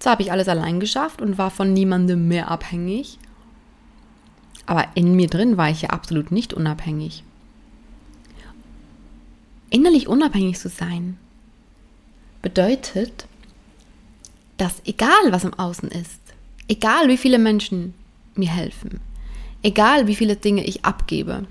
So 0.02 0.11
habe 0.11 0.23
ich 0.23 0.33
alles 0.33 0.49
allein 0.49 0.80
geschafft 0.80 1.21
und 1.21 1.37
war 1.37 1.50
von 1.50 1.73
niemandem 1.73 2.26
mehr 2.26 2.50
abhängig. 2.50 3.19
Aber 4.66 4.87
in 4.95 5.14
mir 5.14 5.28
drin 5.28 5.57
war 5.57 5.69
ich 5.69 5.83
ja 5.83 5.90
absolut 5.90 6.33
nicht 6.33 6.54
unabhängig. 6.54 7.23
Innerlich 9.69 10.09
unabhängig 10.09 10.59
zu 10.59 10.69
sein 10.69 11.16
bedeutet, 12.42 13.26
dass 14.57 14.83
egal 14.85 15.11
was 15.30 15.45
im 15.45 15.54
Außen 15.54 15.90
ist, 15.90 16.21
egal 16.69 17.09
wie 17.09 17.16
viele 17.16 17.38
Menschen 17.38 17.95
mir 18.35 18.50
helfen, 18.50 19.00
egal 19.62 20.07
wie 20.07 20.16
viele 20.16 20.37
Dinge 20.37 20.64
ich 20.64 20.85
abgebe, 20.85 21.47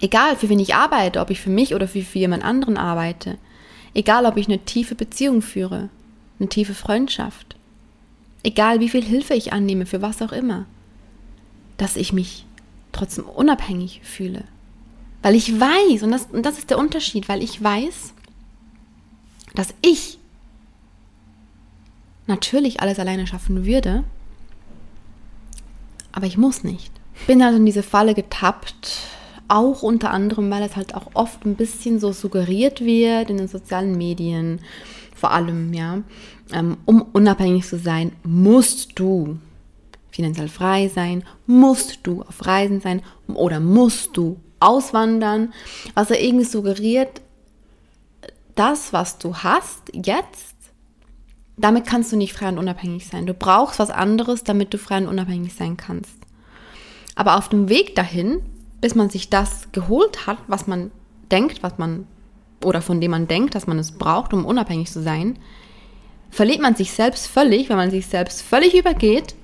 egal 0.00 0.36
für 0.36 0.48
wen 0.48 0.58
ich 0.58 0.74
arbeite, 0.74 1.20
ob 1.20 1.30
ich 1.30 1.40
für 1.40 1.50
mich 1.50 1.74
oder 1.74 1.88
für 1.88 2.00
jemand 2.18 2.44
anderen 2.44 2.76
arbeite, 2.76 3.38
egal 3.94 4.26
ob 4.26 4.36
ich 4.36 4.46
eine 4.46 4.64
tiefe 4.64 4.94
Beziehung 4.94 5.42
führe, 5.42 5.88
eine 6.38 6.48
tiefe 6.48 6.74
Freundschaft. 6.74 7.56
Egal 8.42 8.80
wie 8.80 8.88
viel 8.88 9.04
Hilfe 9.04 9.34
ich 9.34 9.52
annehme, 9.52 9.86
für 9.86 10.02
was 10.02 10.22
auch 10.22 10.32
immer. 10.32 10.66
Dass 11.76 11.96
ich 11.96 12.12
mich 12.12 12.46
trotzdem 12.92 13.24
unabhängig 13.24 14.00
fühle. 14.02 14.44
Weil 15.22 15.34
ich 15.34 15.58
weiß, 15.58 16.02
und 16.02 16.12
das, 16.12 16.26
und 16.30 16.46
das 16.46 16.58
ist 16.58 16.70
der 16.70 16.78
Unterschied, 16.78 17.28
weil 17.28 17.42
ich 17.42 17.62
weiß, 17.62 18.14
dass 19.54 19.74
ich 19.82 20.18
natürlich 22.26 22.80
alles 22.80 22.98
alleine 22.98 23.26
schaffen 23.26 23.66
würde, 23.66 24.04
aber 26.12 26.26
ich 26.26 26.38
muss 26.38 26.64
nicht. 26.64 26.92
Bin 27.26 27.42
also 27.42 27.58
in 27.58 27.66
diese 27.66 27.82
Falle 27.82 28.14
getappt, 28.14 29.00
auch 29.48 29.82
unter 29.82 30.10
anderem, 30.10 30.50
weil 30.50 30.62
es 30.62 30.76
halt 30.76 30.94
auch 30.94 31.10
oft 31.14 31.44
ein 31.44 31.56
bisschen 31.56 32.00
so 32.00 32.12
suggeriert 32.12 32.80
wird 32.80 33.30
in 33.30 33.36
den 33.36 33.48
sozialen 33.48 33.96
Medien, 33.96 34.60
vor 35.16 35.32
allem, 35.32 35.72
ja, 35.72 36.02
ähm, 36.52 36.76
um 36.84 37.02
unabhängig 37.02 37.66
zu 37.66 37.78
sein, 37.78 38.12
musst 38.22 38.98
du 38.98 39.38
finanziell 40.10 40.48
frei 40.48 40.88
sein, 40.88 41.24
musst 41.46 42.00
du 42.04 42.22
auf 42.22 42.46
Reisen 42.46 42.80
sein 42.80 43.02
oder 43.28 43.60
musst 43.60 44.16
du 44.16 44.38
auswandern, 44.60 45.52
was 45.94 46.10
er 46.10 46.22
irgendwie 46.22 46.44
suggeriert, 46.44 47.20
das, 48.54 48.92
was 48.92 49.18
du 49.18 49.36
hast 49.36 49.90
jetzt, 49.92 50.54
damit 51.58 51.86
kannst 51.86 52.12
du 52.12 52.16
nicht 52.16 52.32
frei 52.32 52.48
und 52.48 52.58
unabhängig 52.58 53.06
sein. 53.06 53.26
Du 53.26 53.34
brauchst 53.34 53.78
was 53.78 53.90
anderes, 53.90 54.44
damit 54.44 54.72
du 54.72 54.78
frei 54.78 54.98
und 54.98 55.08
unabhängig 55.08 55.54
sein 55.54 55.76
kannst. 55.76 56.16
Aber 57.14 57.36
auf 57.36 57.48
dem 57.48 57.68
Weg 57.68 57.94
dahin, 57.94 58.42
bis 58.80 58.94
man 58.94 59.10
sich 59.10 59.30
das 59.30 59.72
geholt 59.72 60.26
hat, 60.26 60.38
was 60.46 60.66
man 60.66 60.90
denkt, 61.30 61.62
was 61.62 61.78
man 61.78 62.06
oder 62.66 62.82
von 62.82 63.00
dem 63.00 63.12
man 63.12 63.28
denkt, 63.28 63.54
dass 63.54 63.66
man 63.66 63.78
es 63.78 63.92
braucht, 63.92 64.32
um 64.32 64.44
unabhängig 64.44 64.90
zu 64.90 65.00
sein, 65.00 65.38
verliert 66.30 66.60
man 66.60 66.74
sich 66.74 66.90
selbst 66.90 67.28
völlig, 67.28 67.68
wenn 67.68 67.76
man 67.76 67.92
sich 67.92 68.06
selbst 68.06 68.42
völlig 68.42 68.74
übergeht, 68.74 69.36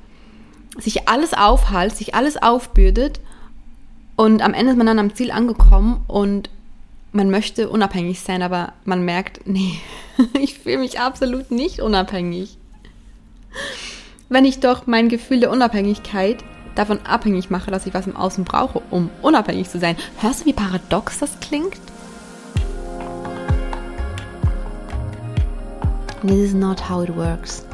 sich 0.77 1.09
alles 1.09 1.33
aufhält, 1.33 1.95
sich 1.97 2.15
alles 2.15 2.43
aufbürdet 2.43 3.21
und 4.17 4.43
am 4.43 4.55
Ende 4.55 4.73
ist 4.73 4.77
man 4.79 4.89
dann 4.89 4.99
am 4.99 5.15
Ziel 5.15 5.31
angekommen 5.31 6.05
und 6.09 6.51
man 7.13 7.31
möchte 7.31 7.71
unabhängig 7.71 8.21
sein, 8.21 8.43
aber 8.43 8.73
man 8.85 9.05
merkt, 9.05 9.41
nee, 9.47 9.79
ich 10.41 10.59
fühle 10.59 10.79
mich 10.79 10.99
absolut 10.99 11.51
nicht 11.53 11.81
unabhängig. 11.81 12.59
Wenn 14.29 14.45
ich 14.45 14.61
doch 14.61 14.87
mein 14.87 15.09
Gefühl 15.09 15.41
der 15.41 15.51
Unabhängigkeit 15.51 16.43
davon 16.75 16.99
abhängig 17.05 17.51
mache, 17.51 17.71
dass 17.71 17.87
ich 17.87 17.95
was 17.95 18.07
im 18.07 18.17
Außen 18.17 18.45
brauche, 18.45 18.81
um 18.91 19.11
unabhängig 19.21 19.69
zu 19.69 19.79
sein. 19.79 19.95
Hörst 20.21 20.41
du, 20.41 20.47
wie 20.47 20.53
paradox 20.55 21.19
das 21.19 21.39
klingt? 21.39 21.77
This 26.25 26.39
is 26.39 26.55
not 26.55 26.89
how 26.89 27.03
it 27.03 27.17
works. 27.17 27.67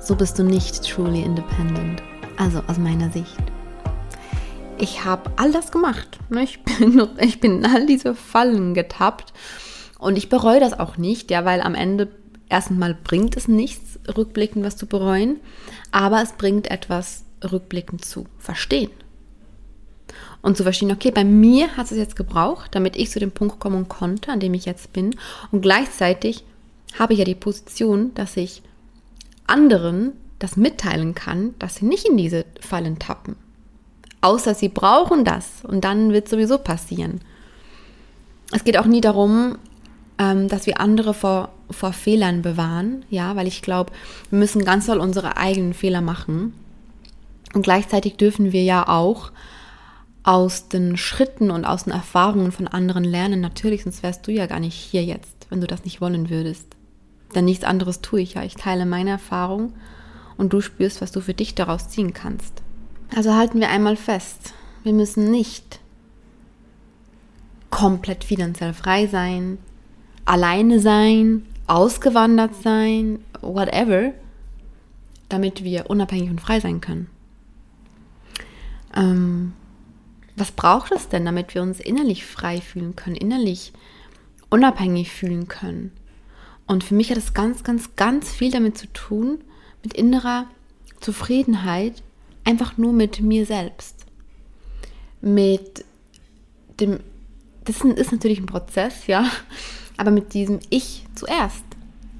So 0.00 0.16
bist 0.16 0.40
du 0.40 0.42
nicht 0.42 0.82
truly 0.82 1.22
independent. 1.22 2.02
Also 2.36 2.62
aus 2.66 2.78
meiner 2.78 3.10
Sicht. 3.12 3.38
Ich 4.76 5.04
habe 5.04 5.30
all 5.36 5.52
das 5.52 5.70
gemacht. 5.70 6.18
Ne? 6.30 6.42
Ich 6.42 6.64
bin, 6.64 7.08
ich 7.20 7.38
bin 7.38 7.58
in 7.58 7.66
all 7.66 7.86
diese 7.86 8.16
Fallen 8.16 8.74
getappt. 8.74 9.32
Und 10.00 10.18
ich 10.18 10.28
bereue 10.28 10.58
das 10.58 10.76
auch 10.76 10.96
nicht, 10.96 11.30
ja, 11.30 11.44
weil 11.44 11.60
am 11.60 11.76
Ende 11.76 12.08
erstmal 12.48 12.94
bringt 12.94 13.36
es 13.36 13.46
nichts, 13.46 14.00
rückblickend 14.16 14.64
was 14.64 14.76
zu 14.76 14.86
bereuen, 14.86 15.38
aber 15.92 16.22
es 16.22 16.32
bringt 16.32 16.70
etwas 16.72 17.24
rückblickend 17.42 18.04
zu 18.04 18.26
verstehen. 18.38 18.90
Und 20.42 20.56
zu 20.56 20.64
verstehen, 20.64 20.90
okay, 20.90 21.12
bei 21.12 21.24
mir 21.24 21.76
hat 21.76 21.90
es 21.92 21.96
jetzt 21.96 22.16
gebraucht, 22.16 22.74
damit 22.74 22.96
ich 22.96 23.10
zu 23.10 23.20
dem 23.20 23.30
Punkt 23.30 23.60
kommen 23.60 23.88
konnte, 23.88 24.32
an 24.32 24.40
dem 24.40 24.54
ich 24.54 24.64
jetzt 24.64 24.92
bin. 24.92 25.14
Und 25.52 25.62
gleichzeitig 25.62 26.44
habe 26.98 27.12
ich 27.12 27.18
ja 27.18 27.24
die 27.24 27.34
Position, 27.34 28.12
dass 28.14 28.36
ich 28.36 28.62
anderen 29.46 30.12
das 30.38 30.56
mitteilen 30.56 31.14
kann, 31.14 31.54
dass 31.58 31.76
sie 31.76 31.86
nicht 31.86 32.06
in 32.06 32.16
diese 32.16 32.44
Fallen 32.60 32.98
tappen. 32.98 33.36
Außer 34.20 34.54
sie 34.54 34.68
brauchen 34.68 35.24
das 35.24 35.64
und 35.64 35.84
dann 35.84 36.12
wird 36.12 36.28
sowieso 36.28 36.58
passieren. 36.58 37.20
Es 38.52 38.64
geht 38.64 38.78
auch 38.78 38.86
nie 38.86 39.00
darum, 39.00 39.58
ähm, 40.18 40.48
dass 40.48 40.66
wir 40.66 40.80
andere 40.80 41.14
vor, 41.14 41.50
vor 41.70 41.92
Fehlern 41.92 42.42
bewahren, 42.42 43.04
ja, 43.10 43.36
weil 43.36 43.46
ich 43.46 43.62
glaube, 43.62 43.92
wir 44.30 44.38
müssen 44.38 44.64
ganz 44.64 44.86
doll 44.86 44.98
unsere 44.98 45.36
eigenen 45.36 45.74
Fehler 45.74 46.00
machen. 46.00 46.54
Und 47.52 47.62
gleichzeitig 47.62 48.16
dürfen 48.16 48.52
wir 48.52 48.62
ja 48.62 48.88
auch 48.88 49.30
aus 50.22 50.68
den 50.68 50.96
Schritten 50.96 51.50
und 51.50 51.64
aus 51.64 51.84
den 51.84 51.92
Erfahrungen 51.92 52.50
von 52.50 52.66
anderen 52.66 53.04
lernen. 53.04 53.40
Natürlich, 53.40 53.84
sonst 53.84 54.02
wärst 54.02 54.26
du 54.26 54.32
ja 54.32 54.46
gar 54.46 54.60
nicht 54.60 54.74
hier 54.74 55.04
jetzt, 55.04 55.46
wenn 55.50 55.60
du 55.60 55.66
das 55.66 55.84
nicht 55.84 56.00
wollen 56.00 56.30
würdest. 56.30 56.73
Denn 57.34 57.44
nichts 57.44 57.64
anderes 57.64 58.00
tue 58.00 58.20
ich 58.20 58.34
ja. 58.34 58.42
Ich 58.42 58.54
teile 58.54 58.86
meine 58.86 59.10
Erfahrung 59.10 59.72
und 60.36 60.52
du 60.52 60.60
spürst, 60.60 61.00
was 61.00 61.12
du 61.12 61.20
für 61.20 61.34
dich 61.34 61.54
daraus 61.54 61.88
ziehen 61.88 62.12
kannst. 62.12 62.62
Also 63.14 63.34
halten 63.34 63.60
wir 63.60 63.68
einmal 63.70 63.96
fest, 63.96 64.54
wir 64.82 64.92
müssen 64.92 65.30
nicht 65.30 65.80
komplett 67.70 68.24
finanziell 68.24 68.72
frei 68.72 69.06
sein, 69.06 69.58
alleine 70.24 70.80
sein, 70.80 71.46
ausgewandert 71.66 72.54
sein, 72.54 73.20
whatever, 73.40 74.12
damit 75.28 75.64
wir 75.64 75.90
unabhängig 75.90 76.30
und 76.30 76.40
frei 76.40 76.60
sein 76.60 76.80
können. 76.80 77.08
Ähm, 78.94 79.52
was 80.36 80.52
braucht 80.52 80.92
es 80.92 81.08
denn, 81.08 81.24
damit 81.24 81.54
wir 81.54 81.62
uns 81.62 81.80
innerlich 81.80 82.24
frei 82.24 82.60
fühlen 82.60 82.96
können, 82.96 83.16
innerlich 83.16 83.72
unabhängig 84.50 85.10
fühlen 85.10 85.48
können? 85.48 85.92
Und 86.66 86.84
für 86.84 86.94
mich 86.94 87.10
hat 87.10 87.18
es 87.18 87.34
ganz, 87.34 87.62
ganz, 87.62 87.96
ganz 87.96 88.30
viel 88.32 88.50
damit 88.50 88.78
zu 88.78 88.86
tun, 88.92 89.38
mit 89.82 89.94
innerer 89.94 90.46
Zufriedenheit, 91.00 92.02
einfach 92.44 92.78
nur 92.78 92.92
mit 92.92 93.20
mir 93.20 93.46
selbst. 93.46 94.06
Mit 95.20 95.84
dem, 96.80 97.00
das 97.64 97.82
ist 97.82 98.12
natürlich 98.12 98.40
ein 98.40 98.46
Prozess, 98.46 99.06
ja, 99.06 99.30
aber 99.96 100.10
mit 100.10 100.34
diesem 100.34 100.60
Ich 100.70 101.04
zuerst. 101.14 101.64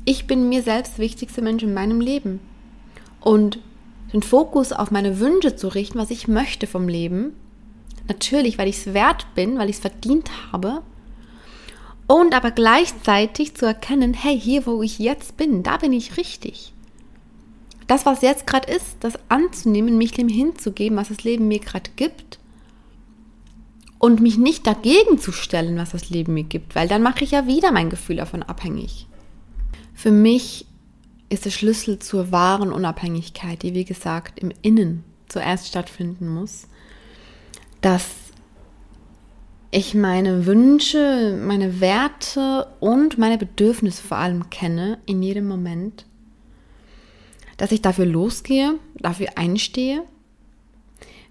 Ich 0.05 0.27
bin 0.27 0.49
mir 0.49 0.63
selbst 0.63 0.99
der 0.99 1.05
wichtigste 1.05 1.41
Mensch 1.43 1.63
in 1.63 1.75
meinem 1.75 2.01
Leben. 2.01 2.41
Und 3.21 3.59
den 4.13 4.23
Fokus 4.23 4.73
auf 4.73 4.91
meine 4.91 5.19
Wünsche 5.19 5.57
zu 5.57 5.69
richten, 5.69 5.99
was 5.99 6.11
ich 6.11 6.29
möchte 6.29 6.67
vom 6.67 6.89
Leben, 6.89 7.33
natürlich, 8.07 8.59
weil 8.59 8.69
ich 8.69 8.79
es 8.79 8.95
wert 8.95 9.27
bin, 9.35 9.59
weil 9.59 9.71
ich 9.71 9.77
es 9.77 9.83
verdient 9.83 10.31
habe, 10.53 10.83
und 12.07 12.35
aber 12.35 12.51
gleichzeitig 12.51 13.55
zu 13.55 13.67
erkennen, 13.67 14.15
hey, 14.15 14.39
hier 14.39 14.67
wo 14.67 14.83
ich 14.83 14.99
jetzt 14.99 15.37
bin, 15.37 15.63
da 15.63 15.77
bin 15.77 15.93
ich 15.93 16.17
richtig. 16.17 16.73
das, 17.87 18.07
was 18.07 18.23
jetzt 18.23 18.47
gerade 18.47 18.73
ist, 18.73 18.97
das 19.01 19.19
anzunehmen, 19.29 19.99
mich 19.99 20.13
dem 20.13 20.29
hinzugeben, 20.29 20.97
was 20.97 21.09
das 21.09 21.23
Leben 21.25 21.49
mir 21.49 21.59
gerade 21.59 21.91
gibt 21.97 22.39
und 23.99 24.21
mich 24.21 24.39
nicht 24.39 24.67
dagegen 24.67 25.19
zu 25.19 25.33
stellen, 25.33 25.77
was 25.77 25.91
das 25.91 26.11
Leben 26.11 26.35
mir 26.35 26.45
gibt, 26.45 26.75
weil 26.75 26.89
dann 26.89 27.03
mache 27.03 27.25
ich 27.25 27.33
ja 27.33 27.47
wieder 27.47 27.73
mein 27.73 27.91
Gefühl 27.91 28.17
davon 28.17 28.43
abhängig. 28.43 29.07
Für 29.95 30.11
mich 30.11 30.67
ist 31.29 31.45
der 31.45 31.51
Schlüssel 31.51 31.99
zur 31.99 32.33
wahren 32.33 32.73
Unabhängigkeit, 32.73 33.63
die 33.63 33.75
wie 33.75 33.85
gesagt 33.85 34.39
im 34.39 34.53
Innen 34.63 35.05
zuerst 35.29 35.69
stattfinden 35.69 36.29
muss, 36.29 36.69
dass 37.81 38.24
ich 39.75 39.93
meine 39.93 40.47
Wünsche, 40.47 41.37
meine 41.45 41.81
Werte 41.81 42.69
und 42.78 43.19
meine 43.19 43.38
Bedürfnisse 43.38 44.04
vor 44.04 44.19
allem 44.19 44.49
kenne 44.49 44.99
in 45.04 45.21
jedem 45.21 45.49
Moment, 45.49 46.07
dass 47.57 47.73
ich 47.73 47.83
dafür 47.83 48.07
losgehe, 48.07 48.75
dafür 48.95 49.31
einstehe, 49.35 50.04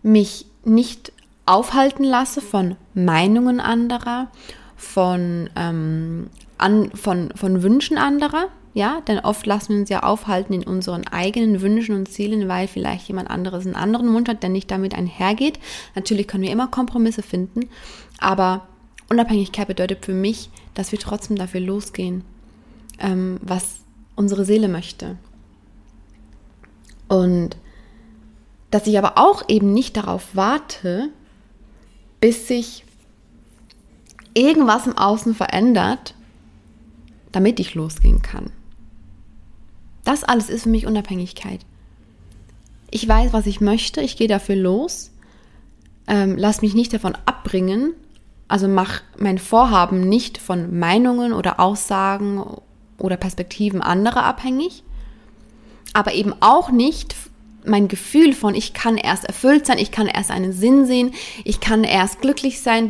mich 0.01 0.45
nicht 0.65 1.13
aufhalten 1.45 2.03
lasse 2.03 2.41
von 2.41 2.75
Meinungen 2.93 3.62
anderer, 3.62 4.29
von, 4.75 5.50
ähm, 5.55 6.27
an, 6.57 6.91
von, 6.95 7.31
von 7.35 7.63
Wünschen 7.63 7.97
anderer, 7.97 8.50
ja, 8.74 9.01
denn 9.01 9.20
oft 9.20 9.46
lassen 9.46 9.74
wir 9.74 9.80
uns 9.82 9.89
ja 9.89 10.01
aufhalten 10.01 10.53
in 10.53 10.63
unseren 10.63 11.06
eigenen 11.08 11.62
Wünschen 11.62 11.96
und 11.96 12.08
Zielen, 12.08 12.48
weil 12.48 12.68
vielleicht 12.68 13.08
jemand 13.08 13.30
anderes 13.30 13.65
einen 13.65 13.75
anderen 13.75 14.12
Wunsch 14.13 14.27
hat, 14.27 14.42
der 14.42 14.50
nicht 14.50 14.72
damit 14.72 14.96
einhergeht. 14.96 15.60
Natürlich 15.96 16.27
können 16.27 16.44
wir 16.44 16.51
immer 16.51 16.68
Kompromisse 16.68 17.22
finden, 17.22 17.70
aber 18.20 18.68
Unabhängigkeit 19.10 19.68
bedeutet 19.68 20.03
für 20.03 20.13
mich, 20.13 20.50
dass 20.74 20.92
wir 20.92 21.00
trotzdem 21.00 21.38
dafür 21.38 21.60
losgehen, 21.60 22.24
ähm, 23.00 23.39
was 23.44 23.82
unsere 24.15 24.44
Seele 24.44 24.68
möchte. 24.68 25.18
Und 27.08 27.58
dass 28.72 28.88
ich 28.88 28.98
aber 28.98 29.20
auch 29.20 29.48
eben 29.50 29.72
nicht 29.72 29.98
darauf 29.98 30.30
warte, 30.36 31.10
bis 32.20 32.48
sich 32.48 32.86
irgendwas 34.34 34.88
im 34.88 34.98
Außen 34.98 35.36
verändert, 35.36 36.15
damit 37.32 37.60
ich 37.60 37.75
losgehen 37.75 38.24
kann. 38.24 38.51
Das 40.03 40.24
alles 40.24 40.50
ist 40.50 40.63
für 40.63 40.69
mich 40.69 40.86
Unabhängigkeit. 40.86 41.62
Ich 42.91 43.07
weiß, 43.07 43.33
was 43.33 43.48
ich 43.48 43.62
möchte, 43.62 44.01
ich 44.01 44.17
gehe 44.17 44.27
dafür 44.27 44.55
los, 44.55 45.12
ähm, 46.07 46.36
lass 46.38 46.62
mich 46.62 46.75
nicht 46.75 46.93
davon 46.93 47.17
abbringen, 47.25 47.93
also 48.48 48.67
mach 48.67 49.01
mein 49.17 49.38
Vorhaben 49.38 50.01
nicht 50.01 50.38
von 50.38 50.77
Meinungen 50.77 51.33
oder 51.33 51.60
Aussagen 51.60 52.43
oder 53.00 53.17
Perspektiven 53.17 53.81
anderer 53.81 54.24
abhängig, 54.24 54.83
aber 55.93 56.13
eben 56.13 56.33
auch 56.39 56.69
nicht 56.69 57.15
mein 57.65 57.88
Gefühl 57.88 58.33
von, 58.33 58.55
ich 58.55 58.74
kann 58.74 58.98
erst 58.98 59.24
erfüllt 59.24 59.65
sein, 59.65 59.77
ich 59.77 59.91
kann 59.91 60.07
erst 60.07 60.31
einen 60.31 60.51
Sinn 60.51 60.86
sehen, 60.86 61.13
ich 61.45 61.62
kann 61.62 61.83
erst 61.83 62.22
glücklich 62.22 62.62
sein, 62.62 62.89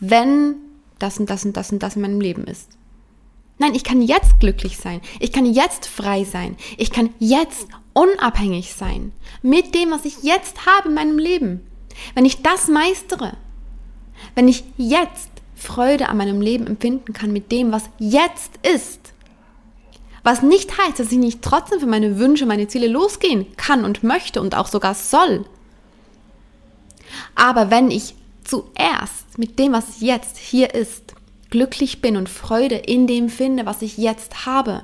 wenn 0.00 0.54
das 0.98 1.18
und 1.18 1.28
das 1.28 1.44
und 1.44 1.56
das 1.56 1.70
und 1.70 1.82
das 1.82 1.96
in 1.96 2.02
meinem 2.02 2.20
Leben 2.20 2.44
ist. 2.44 2.75
Nein, 3.58 3.74
ich 3.74 3.84
kann 3.84 4.02
jetzt 4.02 4.38
glücklich 4.40 4.76
sein. 4.76 5.00
Ich 5.18 5.32
kann 5.32 5.46
jetzt 5.46 5.86
frei 5.86 6.24
sein. 6.24 6.56
Ich 6.76 6.90
kann 6.90 7.10
jetzt 7.18 7.66
unabhängig 7.94 8.74
sein. 8.74 9.12
Mit 9.42 9.74
dem, 9.74 9.90
was 9.90 10.04
ich 10.04 10.22
jetzt 10.22 10.66
habe 10.66 10.88
in 10.88 10.94
meinem 10.94 11.18
Leben. 11.18 11.66
Wenn 12.14 12.26
ich 12.26 12.42
das 12.42 12.68
meistere, 12.68 13.36
wenn 14.34 14.48
ich 14.48 14.64
jetzt 14.76 15.30
Freude 15.54 16.08
an 16.10 16.18
meinem 16.18 16.42
Leben 16.42 16.66
empfinden 16.66 17.14
kann 17.14 17.32
mit 17.32 17.50
dem, 17.50 17.72
was 17.72 17.84
jetzt 17.98 18.50
ist, 18.62 19.14
was 20.22 20.42
nicht 20.42 20.76
heißt, 20.76 20.98
dass 20.98 21.12
ich 21.12 21.18
nicht 21.18 21.40
trotzdem 21.40 21.80
für 21.80 21.86
meine 21.86 22.18
Wünsche, 22.18 22.46
meine 22.46 22.68
Ziele 22.68 22.88
losgehen 22.88 23.46
kann 23.56 23.84
und 23.84 24.02
möchte 24.02 24.40
und 24.40 24.54
auch 24.54 24.66
sogar 24.66 24.94
soll. 24.94 25.46
Aber 27.34 27.70
wenn 27.70 27.90
ich 27.90 28.14
zuerst 28.44 29.38
mit 29.38 29.58
dem, 29.58 29.72
was 29.72 30.00
jetzt 30.00 30.36
hier 30.36 30.74
ist, 30.74 31.14
glücklich 31.56 32.02
bin 32.02 32.18
und 32.18 32.28
Freude 32.28 32.74
in 32.74 33.06
dem 33.06 33.30
finde, 33.30 33.64
was 33.64 33.80
ich 33.80 33.96
jetzt 33.96 34.44
habe, 34.44 34.82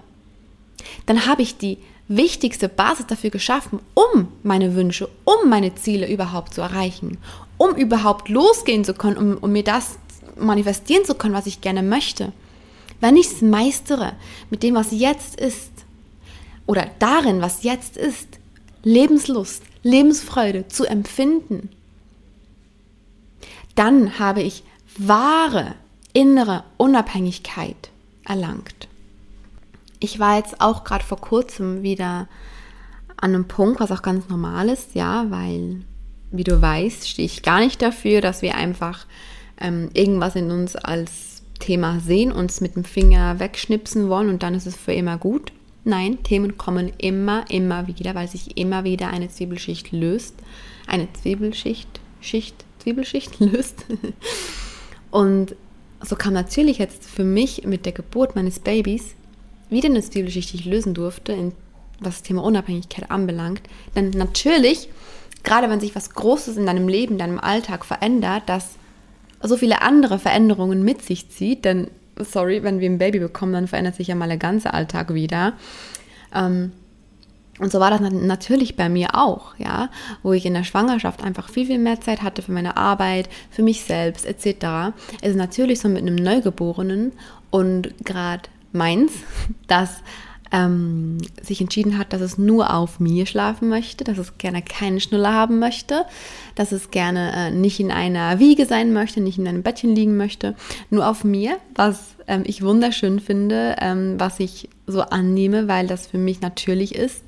dann 1.05 1.27
habe 1.27 1.43
ich 1.43 1.59
die 1.59 1.77
wichtigste 2.09 2.71
Basis 2.71 3.07
dafür 3.07 3.29
geschaffen, 3.29 3.79
um 3.93 4.29
meine 4.43 4.75
Wünsche, 4.75 5.11
um 5.25 5.51
meine 5.51 5.75
Ziele 5.75 6.11
überhaupt 6.11 6.55
zu 6.55 6.63
erreichen, 6.63 7.19
um 7.59 7.75
überhaupt 7.75 8.31
losgehen 8.31 8.87
zu 8.87 8.95
können, 8.95 9.19
um, 9.19 9.37
um 9.37 9.53
mir 9.53 9.65
das 9.65 9.99
manifestieren 10.39 11.05
zu 11.05 11.15
können, 11.15 11.35
was 11.35 11.45
ich 11.45 11.61
gerne 11.61 11.83
möchte. 11.83 12.33
Wenn 13.01 13.19
ich 13.19 13.27
es 13.27 13.43
meistere 13.43 14.15
mit 14.49 14.63
dem, 14.63 14.75
was 14.75 14.93
jetzt 14.93 15.39
ist, 15.39 15.73
oder 16.65 16.87
darin, 17.01 17.43
was 17.43 17.65
jetzt 17.65 17.99
ist, 17.99 18.29
Lebenslust, 18.83 19.63
Lebensfreude 19.83 20.69
zu 20.69 20.87
empfinden, 20.87 21.69
dann 23.75 24.19
habe 24.19 24.41
ich 24.41 24.65
wahre 24.97 25.75
innere 26.13 26.65
Unabhängigkeit 26.77 27.91
erlangt. 28.25 28.89
Ich 30.01 30.19
war 30.19 30.37
jetzt 30.37 30.61
auch 30.61 30.85
gerade 30.85 31.05
vor 31.05 31.21
kurzem 31.21 31.83
wieder 31.83 32.29
an 33.17 33.35
einem 33.35 33.47
Punkt, 33.47 33.81
was 33.81 33.93
auch 33.93 34.03
ganz 34.03 34.29
normal 34.29 34.69
ist, 34.69 34.95
ja, 34.95 35.27
weil, 35.31 35.83
wie 36.33 36.45
du 36.45 36.61
weißt, 36.61 37.09
stehe 37.09 37.27
ich 37.27 37.43
gar 37.43 37.61
nicht 37.61 37.81
dafür, 37.81 38.21
dass 38.21 38.43
wir 38.43 38.57
einfach 38.57 39.07
ähm, 39.61 39.91
irgendwas 39.95 40.35
in 40.35 40.51
uns 40.51 40.75
als 40.75 41.43
Thema 41.61 42.01
sehen, 42.01 42.33
uns 42.33 42.61
mit 42.61 42.75
dem 42.75 42.85
Finger 42.85 43.39
wegschnipsen 43.39 44.09
wollen 44.09 44.29
und 44.29 44.43
dann 44.43 44.55
ist 44.55 44.67
es 44.67 44.77
für 44.77 44.93
immer 44.93 45.19
gut. 45.19 45.53
Nein, 45.85 46.23
Themen 46.23 46.59
kommen 46.59 46.93
immer, 46.99 47.49
immer 47.51 47.87
wieder, 47.87 48.15
weil 48.15 48.29
sich 48.29 48.57
immer 48.57 48.85
wieder 48.85 49.09
eine 49.09 49.29
Zwiebelschicht 49.29 49.93
löst. 49.93 50.35
Eine 50.87 51.13
Zwiebelschicht, 51.13 52.01
Schicht, 52.21 52.65
Zwiebelschicht 52.81 53.39
löst. 53.41 53.85
und 55.11 55.55
so 56.05 56.17
kam 56.17 56.33
natürlich 56.33 56.79
jetzt 56.79 57.09
für 57.09 57.25
mich 57.25 57.65
mit 57.65 57.87
der 57.87 57.93
Geburt 57.93 58.35
meines 58.37 58.59
Babys 58.59 59.15
wieder 59.71 59.89
eine 59.89 60.03
Zwiebelschicht, 60.03 60.53
die 60.53 60.57
ich 60.57 60.65
lösen 60.65 60.95
durfte, 60.95 61.33
in, 61.33 61.53
was 62.01 62.17
das 62.17 62.23
Thema 62.23 62.43
Unabhängigkeit 62.45 63.11
anbelangt. 63.11 63.63
Denn 63.97 64.11
natürlich, 64.11 64.89
gerade 65.45 65.71
wenn 65.71 65.81
sich 65.81 65.95
was 65.95 66.11
Großes 66.11 66.57
in 66.57 66.67
deinem 66.67 66.89
Leben, 66.89 67.19
deinem 67.19 67.39
Alltag 67.39 67.85
verändert, 67.85 68.43
das 68.47 68.77
so 69.43 69.57
viele 69.57 69.83
andere 69.83 70.19
Veränderungen 70.19 70.85
mit 70.85 71.03
sich 71.03 71.31
zieht, 71.31 71.65
denn 71.65 71.89
sorry, 72.19 72.63
wenn 72.63 72.81
wir 72.81 72.91
ein 72.91 72.99
Baby 72.99 73.19
bekommen, 73.19 73.53
dann 73.53 73.69
verändert 73.69 73.97
sich 73.97 74.09
ja 74.09 74.15
mal 74.15 74.29
der 74.29 74.37
ganze 74.37 74.75
Alltag 74.75 75.15
wieder. 75.15 75.55
Ähm, 76.35 76.73
und 77.63 77.71
so 77.71 77.79
war 77.79 77.91
das 77.91 78.01
natürlich 78.01 78.75
bei 78.75 78.89
mir 78.89 79.15
auch, 79.15 79.57
ja, 79.57 79.89
wo 80.23 80.33
ich 80.33 80.45
in 80.45 80.55
der 80.55 80.65
Schwangerschaft 80.65 81.23
einfach 81.23 81.49
viel, 81.49 81.67
viel 81.67 81.79
mehr 81.79 82.01
Zeit 82.01 82.23
hatte 82.23 82.43
für 82.43 82.53
meine 82.53 82.77
Arbeit, 82.77 83.29
für 83.51 83.63
mich 83.63 83.85
selbst 83.85 84.27
etc. 84.27 84.95
Es 85.21 85.31
ist 85.31 85.37
natürlich 85.37 85.79
so 85.79 85.89
mit 85.89 86.03
einem 86.03 86.17
Neugeborenen 86.17 87.13
und 87.51 87.95
gerade 88.05 88.49
meins, 88.73 89.13
das 89.69 90.03
ähm, 90.51 91.19
sich 91.41 91.61
entschieden 91.61 91.99
hat, 91.99 92.13
dass 92.13 92.21
es 92.21 92.37
nur 92.37 92.75
auf 92.75 93.01
mir 93.01 93.27
schlafen 93.27 93.69
möchte, 93.69 94.05
dass 94.05 94.19
es 94.19 94.39
gerne 94.39 94.61
keinen 94.61 95.01
Schnuller 95.01 95.33
haben 95.33 95.59
möchte, 95.59 96.05
dass 96.57 96.73
es 96.73 96.91
gerne 96.91 97.33
äh, 97.35 97.51
nicht 97.51 97.81
in 97.81 97.91
einer 97.91 98.39
Wiege 98.39 98.67
sein 98.67 98.93
möchte, 98.93 99.21
nicht 99.21 99.39
in 99.39 99.49
einem 99.49 99.63
Bettchen 99.63 99.95
liegen 99.95 100.17
möchte, 100.17 100.55
nur 100.91 101.09
auf 101.09 101.25
mir, 101.25 101.57
was 101.75 102.17
ähm, 102.27 102.43
ich 102.45 102.63
wunderschön 102.63 103.21
finde, 103.21 103.77
ähm, 103.81 104.17
was 104.19 104.41
ich 104.41 104.69
so 104.87 105.03
annehme, 105.03 105.69
weil 105.69 105.87
das 105.87 106.07
für 106.07 106.19
mich 106.19 106.41
natürlich 106.41 106.95
ist. 106.95 107.23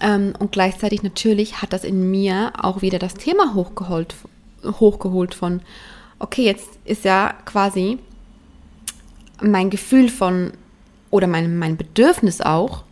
Ähm, 0.00 0.34
und 0.38 0.52
gleichzeitig 0.52 1.02
natürlich 1.02 1.60
hat 1.62 1.72
das 1.72 1.84
in 1.84 2.10
mir 2.10 2.52
auch 2.58 2.82
wieder 2.82 2.98
das 2.98 3.14
Thema 3.14 3.54
hochgeholt, 3.54 4.14
hochgeholt 4.64 5.34
von, 5.34 5.60
okay, 6.18 6.44
jetzt 6.44 6.68
ist 6.84 7.04
ja 7.04 7.34
quasi 7.44 7.98
mein 9.40 9.70
Gefühl 9.70 10.08
von 10.08 10.52
oder 11.10 11.26
mein, 11.26 11.58
mein 11.58 11.76
Bedürfnis 11.76 12.40
auch 12.40 12.84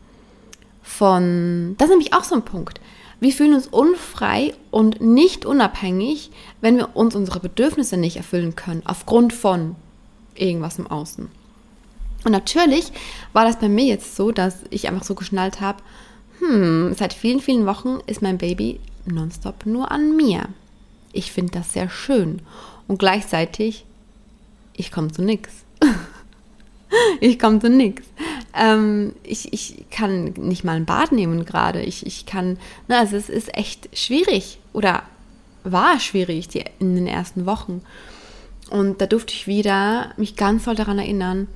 von, 0.82 1.74
das 1.78 1.86
ist 1.86 1.90
nämlich 1.90 2.14
auch 2.14 2.24
so 2.24 2.34
ein 2.34 2.44
Punkt. 2.44 2.80
Wir 3.18 3.32
fühlen 3.32 3.54
uns 3.54 3.66
unfrei 3.66 4.54
und 4.70 5.00
nicht 5.00 5.46
unabhängig, 5.46 6.30
wenn 6.60 6.76
wir 6.76 6.94
uns 6.96 7.14
unsere 7.14 7.40
Bedürfnisse 7.40 7.96
nicht 7.96 8.16
erfüllen 8.16 8.56
können, 8.56 8.82
aufgrund 8.84 9.32
von 9.32 9.74
irgendwas 10.34 10.78
im 10.78 10.86
Außen. 10.86 11.28
Und 12.24 12.32
natürlich 12.32 12.92
war 13.32 13.44
das 13.44 13.58
bei 13.58 13.68
mir 13.68 13.84
jetzt 13.84 14.16
so, 14.16 14.32
dass 14.32 14.56
ich 14.70 14.88
einfach 14.88 15.04
so 15.04 15.14
geschnallt 15.14 15.60
habe, 15.60 15.82
hm, 16.48 16.94
seit 16.94 17.12
vielen, 17.12 17.40
vielen 17.40 17.66
Wochen 17.66 17.98
ist 18.06 18.22
mein 18.22 18.38
Baby 18.38 18.80
nonstop 19.04 19.66
nur 19.66 19.90
an 19.90 20.16
mir. 20.16 20.48
Ich 21.12 21.32
finde 21.32 21.52
das 21.52 21.72
sehr 21.72 21.88
schön. 21.88 22.42
Und 22.88 22.98
gleichzeitig, 22.98 23.84
ich 24.74 24.90
komme 24.90 25.10
zu 25.10 25.22
nichts. 25.22 25.64
ich 27.20 27.38
komme 27.38 27.60
zu 27.60 27.70
nichts. 27.70 28.06
Ähm, 28.54 29.14
ich, 29.22 29.52
ich 29.52 29.84
kann 29.90 30.34
nicht 30.36 30.64
mal 30.64 30.76
ein 30.76 30.86
Bad 30.86 31.12
nehmen 31.12 31.44
gerade. 31.44 31.82
Ich, 31.82 32.06
ich 32.06 32.26
kann, 32.26 32.58
na, 32.88 33.00
also 33.00 33.16
es 33.16 33.28
ist 33.28 33.54
echt 33.56 33.88
schwierig 33.96 34.58
oder 34.72 35.02
war 35.64 35.98
schwierig 36.00 36.48
die, 36.48 36.64
in 36.78 36.94
den 36.94 37.06
ersten 37.06 37.46
Wochen. 37.46 37.82
Und 38.70 39.00
da 39.00 39.06
durfte 39.06 39.32
ich 39.32 39.46
wieder 39.46 40.12
mich 40.16 40.36
ganz 40.36 40.64
doll 40.64 40.74
daran 40.74 40.98
erinnern, 40.98 41.48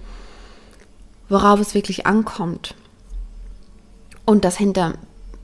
worauf 1.28 1.60
es 1.60 1.74
wirklich 1.74 2.06
ankommt. 2.06 2.74
Und 4.30 4.44
dass 4.44 4.56
hinter, 4.56 4.94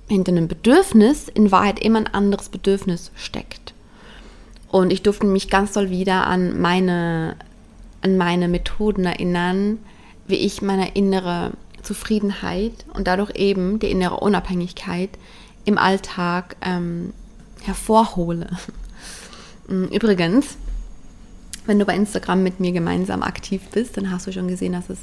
hinter 0.07 0.31
einem 0.31 0.47
Bedürfnis 0.47 1.27
in 1.27 1.51
Wahrheit 1.51 1.81
immer 1.81 1.99
ein 1.99 2.07
anderes 2.07 2.51
Bedürfnis 2.51 3.11
steckt. 3.17 3.75
Und 4.69 4.93
ich 4.93 5.03
durfte 5.03 5.27
mich 5.27 5.51
ganz 5.51 5.73
doll 5.73 5.91
wieder 5.91 6.29
an 6.29 6.61
meine, 6.61 7.35
an 8.01 8.17
meine 8.17 8.47
Methoden 8.47 9.05
erinnern, 9.05 9.79
wie 10.29 10.37
ich 10.37 10.63
meine 10.63 10.95
innere 10.95 11.51
Zufriedenheit 11.83 12.85
und 12.95 13.09
dadurch 13.09 13.35
eben 13.35 13.81
die 13.81 13.91
innere 13.91 14.21
Unabhängigkeit 14.21 15.11
im 15.65 15.79
Alltag 15.79 16.55
ähm, 16.61 17.13
hervorhole. 17.63 18.51
Übrigens, 19.67 20.59
wenn 21.67 21.81
du 21.81 21.85
bei 21.85 21.97
Instagram 21.97 22.45
mit 22.45 22.61
mir 22.61 22.71
gemeinsam 22.71 23.25
aktiv 23.25 23.63
bist, 23.73 23.97
dann 23.97 24.13
hast 24.13 24.29
du 24.29 24.33
schon 24.33 24.47
gesehen, 24.47 24.75
dass 24.75 24.91
es 24.91 25.01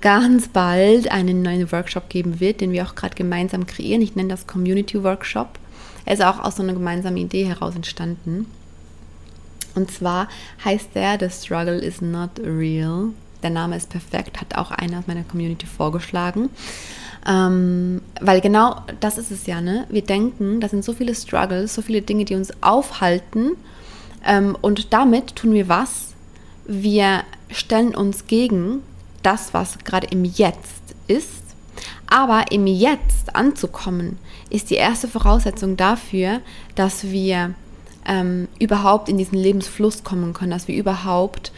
ganz 0.00 0.48
bald 0.48 1.10
einen 1.10 1.42
neuen 1.42 1.70
Workshop 1.72 2.08
geben 2.08 2.40
wird, 2.40 2.60
den 2.60 2.72
wir 2.72 2.84
auch 2.84 2.94
gerade 2.94 3.14
gemeinsam 3.14 3.66
kreieren. 3.66 4.02
Ich 4.02 4.16
nenne 4.16 4.28
das 4.28 4.46
Community 4.46 5.02
Workshop. 5.02 5.58
Er 6.04 6.14
ist 6.14 6.22
auch 6.22 6.38
aus 6.40 6.56
so 6.56 6.62
einer 6.62 6.72
gemeinsamen 6.72 7.16
Idee 7.16 7.44
heraus 7.46 7.74
entstanden. 7.74 8.46
Und 9.74 9.90
zwar 9.90 10.28
heißt 10.64 10.90
der 10.94 11.18
The 11.18 11.30
Struggle 11.30 11.78
is 11.78 12.00
not 12.00 12.30
real. 12.40 13.10
Der 13.42 13.50
Name 13.50 13.76
ist 13.76 13.90
perfekt, 13.90 14.40
hat 14.40 14.56
auch 14.56 14.70
einer 14.70 14.98
aus 14.98 15.06
meiner 15.06 15.22
Community 15.22 15.66
vorgeschlagen. 15.66 16.50
Ähm, 17.26 18.00
weil 18.20 18.40
genau 18.40 18.82
das 19.00 19.18
ist 19.18 19.30
es 19.30 19.46
ja, 19.46 19.60
ne? 19.60 19.86
Wir 19.90 20.02
denken, 20.02 20.60
das 20.60 20.70
sind 20.70 20.84
so 20.84 20.92
viele 20.92 21.14
Struggles, 21.14 21.74
so 21.74 21.82
viele 21.82 22.02
Dinge, 22.02 22.24
die 22.24 22.34
uns 22.34 22.52
aufhalten. 22.62 23.52
Ähm, 24.26 24.56
und 24.60 24.92
damit 24.92 25.36
tun 25.36 25.52
wir 25.52 25.68
was? 25.68 26.14
Wir 26.66 27.22
stellen 27.50 27.94
uns 27.94 28.26
gegen 28.26 28.82
das, 29.22 29.54
was 29.54 29.78
gerade 29.78 30.08
im 30.08 30.24
Jetzt 30.24 30.82
ist. 31.06 31.42
Aber 32.06 32.50
im 32.50 32.66
Jetzt 32.66 33.34
anzukommen, 33.34 34.18
ist 34.50 34.70
die 34.70 34.76
erste 34.76 35.08
Voraussetzung 35.08 35.76
dafür, 35.76 36.40
dass 36.74 37.04
wir 37.04 37.54
ähm, 38.06 38.48
überhaupt 38.58 39.08
in 39.08 39.18
diesen 39.18 39.38
Lebensfluss 39.38 40.02
kommen 40.02 40.32
können, 40.32 40.50
dass 40.50 40.68
wir 40.68 40.76
überhaupt 40.76 41.52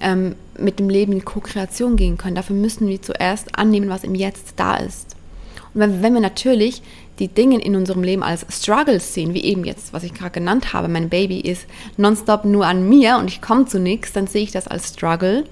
ähm, 0.00 0.36
mit 0.58 0.78
dem 0.78 0.88
Leben 0.88 1.12
in 1.12 1.24
Co-Kreation 1.24 1.96
gehen 1.96 2.18
können. 2.18 2.36
Dafür 2.36 2.56
müssen 2.56 2.86
wir 2.88 3.00
zuerst 3.00 3.58
annehmen, 3.58 3.88
was 3.88 4.04
im 4.04 4.14
Jetzt 4.14 4.54
da 4.56 4.76
ist. 4.76 5.16
Und 5.72 5.80
wenn, 5.80 6.02
wenn 6.02 6.14
wir 6.14 6.20
natürlich 6.20 6.82
die 7.18 7.28
Dinge 7.28 7.60
in 7.60 7.76
unserem 7.76 8.02
Leben 8.02 8.22
als 8.22 8.44
Struggles 8.50 9.14
sehen, 9.14 9.34
wie 9.34 9.44
eben 9.44 9.64
jetzt, 9.64 9.92
was 9.92 10.02
ich 10.02 10.14
gerade 10.14 10.32
genannt 10.32 10.72
habe, 10.72 10.88
mein 10.88 11.08
Baby 11.08 11.40
ist 11.40 11.66
nonstop 11.96 12.44
nur 12.44 12.66
an 12.66 12.88
mir 12.88 13.16
und 13.18 13.28
ich 13.28 13.40
komme 13.40 13.66
zu 13.66 13.78
nichts, 13.78 14.12
dann 14.12 14.26
sehe 14.26 14.42
ich 14.42 14.52
das 14.52 14.68
als 14.68 14.88
Struggle. 14.88 15.44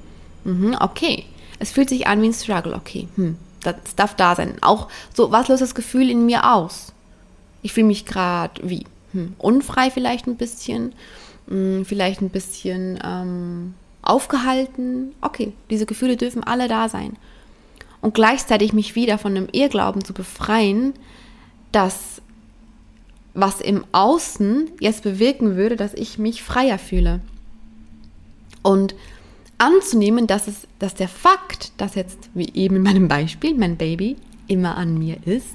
Mhm, 0.45 0.77
okay, 0.81 1.25
es 1.63 1.71
fühlt 1.71 1.89
sich 1.89 2.09
an 2.09 2.21
wie 2.21 2.27
ein 2.27 2.35
Struggle, 2.35 2.75
okay, 2.75 3.07
hm, 3.15 3.37
das 3.63 3.77
darf 3.95 4.17
da 4.17 4.35
sein. 4.35 4.57
Auch 4.63 4.89
so, 5.15 5.31
was 5.31 5.47
löst 5.47 5.63
das 5.63 5.77
Gefühl 5.77 6.11
in 6.11 6.27
mir 6.27 6.53
aus? 6.53 6.93
Ich 7.63 7.73
fühle 7.73 7.87
mich 7.87 8.05
gerade 8.05 8.61
wie? 8.69 8.85
Hm, 9.13 9.35
unfrei 9.39 9.91
vielleicht 9.91 10.27
ein 10.27 10.37
bisschen, 10.37 10.93
hm, 11.47 11.85
vielleicht 11.85 12.21
ein 12.21 12.31
bisschen 12.31 12.99
ähm, 13.05 13.75
aufgehalten. 14.03 15.15
Okay, 15.21 15.53
diese 15.71 15.87
Gefühle 15.87 16.17
dürfen 16.17 16.43
alle 16.43 16.67
da 16.67 16.89
sein. 16.89 17.17
Und 18.01 18.15
gleichzeitig 18.15 18.73
mich 18.73 18.97
wieder 18.97 19.17
von 19.17 19.33
dem 19.37 19.49
Irrglauben 19.53 20.05
zu 20.05 20.13
befreien, 20.13 20.95
dass 21.71 22.21
was 23.35 23.61
im 23.61 23.85
Außen 23.93 24.69
jetzt 24.81 25.05
bewirken 25.05 25.55
würde, 25.55 25.77
dass 25.77 25.95
ich 25.95 26.19
mich 26.19 26.43
freier 26.43 26.79
fühle. 26.79 27.21
Und 28.63 28.97
anzunehmen, 29.63 30.27
dass, 30.27 30.49
es, 30.49 30.67
dass 30.79 30.95
der 30.95 31.09
Fakt, 31.09 31.73
dass 31.77 31.95
jetzt, 31.95 32.31
wie 32.35 32.51
eben 32.55 32.77
in 32.77 32.83
meinem 32.83 33.09
Beispiel, 33.09 33.55
mein 33.57 33.77
Baby 33.77 34.17
immer 34.49 34.77
an 34.77 34.99
mir 34.99 35.17
ist, 35.25 35.55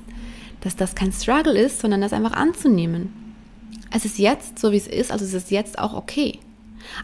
dass 0.61 0.75
das 0.75 0.95
kein 0.95 1.11
Struggle 1.11 1.57
ist, 1.57 1.79
sondern 1.79 2.01
das 2.01 2.13
einfach 2.13 2.33
anzunehmen. 2.33 3.13
Es 3.91 4.05
ist 4.05 4.17
jetzt 4.17 4.59
so, 4.59 4.71
wie 4.71 4.77
es 4.77 4.87
ist, 4.87 5.11
also 5.11 5.25
es 5.25 5.33
ist 5.33 5.51
jetzt 5.51 5.77
auch 5.77 5.93
okay. 5.93 6.39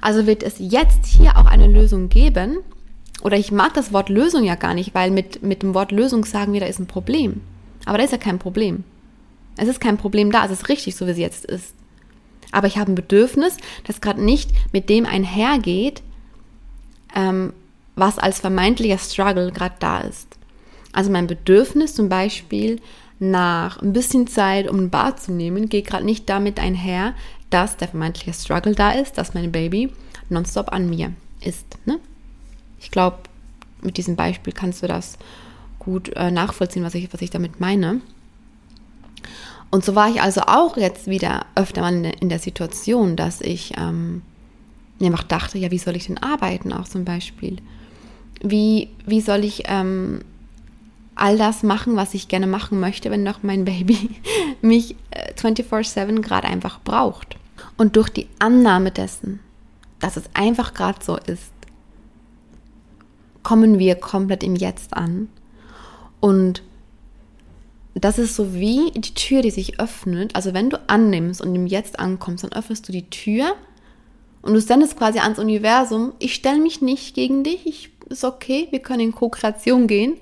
Also 0.01 0.25
wird 0.25 0.43
es 0.43 0.55
jetzt 0.59 1.05
hier 1.05 1.37
auch 1.37 1.45
eine 1.45 1.67
Lösung 1.67 2.09
geben. 2.09 2.59
Oder 3.21 3.37
ich 3.37 3.51
mag 3.51 3.73
das 3.73 3.93
Wort 3.93 4.09
Lösung 4.09 4.43
ja 4.43 4.55
gar 4.55 4.73
nicht, 4.73 4.93
weil 4.93 5.11
mit, 5.11 5.43
mit 5.43 5.61
dem 5.61 5.73
Wort 5.73 5.91
Lösung 5.91 6.25
sagen 6.25 6.53
wir, 6.53 6.59
da 6.59 6.65
ist 6.65 6.79
ein 6.79 6.87
Problem. 6.87 7.41
Aber 7.85 7.97
da 7.97 8.03
ist 8.03 8.11
ja 8.11 8.17
kein 8.17 8.39
Problem. 8.39 8.83
Es 9.57 9.67
ist 9.67 9.79
kein 9.79 9.97
Problem 9.97 10.31
da, 10.31 10.45
es 10.45 10.51
ist 10.51 10.69
richtig, 10.69 10.95
so 10.95 11.05
wie 11.05 11.11
es 11.11 11.17
jetzt 11.17 11.45
ist. 11.45 11.73
Aber 12.51 12.67
ich 12.67 12.77
habe 12.77 12.91
ein 12.91 12.95
Bedürfnis, 12.95 13.57
das 13.85 14.01
gerade 14.01 14.23
nicht 14.23 14.51
mit 14.71 14.89
dem 14.89 15.05
einhergeht, 15.05 16.01
ähm, 17.15 17.53
was 17.95 18.17
als 18.17 18.39
vermeintlicher 18.39 18.97
Struggle 18.97 19.51
gerade 19.51 19.75
da 19.79 19.99
ist. 19.99 20.27
Also 20.91 21.11
mein 21.11 21.27
Bedürfnis 21.27 21.95
zum 21.95 22.09
Beispiel 22.09 22.79
nach 23.19 23.81
ein 23.81 23.93
bisschen 23.93 24.27
Zeit, 24.27 24.69
um 24.69 24.79
ein 24.79 24.89
Bad 24.89 25.21
zu 25.21 25.31
nehmen, 25.31 25.69
geht 25.69 25.87
gerade 25.87 26.05
nicht 26.05 26.29
damit 26.29 26.59
einher, 26.59 27.13
dass 27.49 27.77
der 27.77 27.87
vermeintliche 27.87 28.33
Struggle 28.33 28.75
da 28.75 28.91
ist, 28.91 29.17
dass 29.17 29.33
mein 29.33 29.51
Baby 29.51 29.91
nonstop 30.29 30.71
an 30.71 30.89
mir 30.89 31.13
ist. 31.41 31.65
Ne? 31.85 31.99
Ich 32.79 32.91
glaube, 32.91 33.17
mit 33.81 33.97
diesem 33.97 34.15
Beispiel 34.15 34.53
kannst 34.53 34.81
du 34.81 34.87
das 34.87 35.17
gut 35.79 36.09
äh, 36.15 36.31
nachvollziehen, 36.31 36.83
was 36.83 36.95
ich, 36.95 37.13
was 37.13 37.21
ich 37.21 37.29
damit 37.29 37.59
meine. 37.59 38.01
Und 39.69 39.83
so 39.83 39.95
war 39.95 40.09
ich 40.09 40.21
also 40.21 40.41
auch 40.41 40.77
jetzt 40.77 41.07
wieder 41.07 41.45
öfter 41.55 41.81
mal 41.81 42.05
in 42.19 42.29
der, 42.29 42.39
Situation, 42.39 43.15
dass 43.15 43.41
ich 43.41 43.73
ähm, 43.77 44.21
mir 44.99 45.07
einfach 45.07 45.23
dachte, 45.23 45.57
ja, 45.57 45.71
wie 45.71 45.77
soll 45.77 45.95
ich 45.95 46.07
denn 46.07 46.17
arbeiten 46.17 46.73
auch 46.73 46.87
zum 46.87 47.05
Beispiel? 47.05 47.57
Wie, 48.41 48.89
wie 49.05 49.21
soll 49.21 49.43
ich 49.43 49.63
ähm, 49.65 50.21
all 51.15 51.37
das 51.37 51.63
machen, 51.63 51.95
was 51.95 52.13
ich 52.13 52.27
gerne 52.27 52.47
machen 52.47 52.79
möchte, 52.79 53.11
wenn 53.11 53.25
doch 53.25 53.43
mein 53.43 53.65
Baby 53.65 54.09
mich 54.61 54.95
äh, 55.11 55.33
24/7 55.33 56.21
gerade 56.21 56.47
einfach 56.47 56.79
braucht? 56.81 57.37
Und 57.77 57.95
durch 57.95 58.09
die 58.09 58.27
Annahme 58.39 58.91
dessen, 58.91 59.39
dass 59.99 60.17
es 60.17 60.25
einfach 60.33 60.73
gerade 60.73 61.03
so 61.03 61.17
ist, 61.17 61.51
kommen 63.41 63.77
wir 63.79 63.95
komplett 63.95 64.43
im 64.43 64.55
Jetzt 64.55 64.95
an. 64.95 65.27
Und 66.19 66.63
das 67.93 68.17
ist 68.17 68.35
so 68.35 68.53
wie 68.53 68.91
die 68.91 69.13
Tür, 69.13 69.41
die 69.41 69.51
sich 69.51 69.79
öffnet. 69.79 70.35
Also 70.35 70.53
wenn 70.53 70.69
du 70.69 70.81
annimmst 70.87 71.41
und 71.41 71.53
im 71.53 71.67
Jetzt 71.67 71.99
ankommst, 71.99 72.43
dann 72.43 72.53
öffnest 72.53 72.87
du 72.87 72.91
die 72.91 73.09
Tür 73.09 73.55
und 74.43 74.53
du 74.53 74.61
sendest 74.61 74.97
quasi 74.97 75.19
ans 75.19 75.39
Universum, 75.39 76.13
ich 76.19 76.35
stelle 76.35 76.59
mich 76.59 76.81
nicht 76.81 77.15
gegen 77.15 77.45
dich, 77.45 77.65
ich, 77.65 77.89
ist 78.09 78.25
okay, 78.25 78.67
wir 78.71 78.79
können 78.79 78.99
in 78.99 79.15
Co-Kreation 79.15 79.87
gehen. 79.87 80.17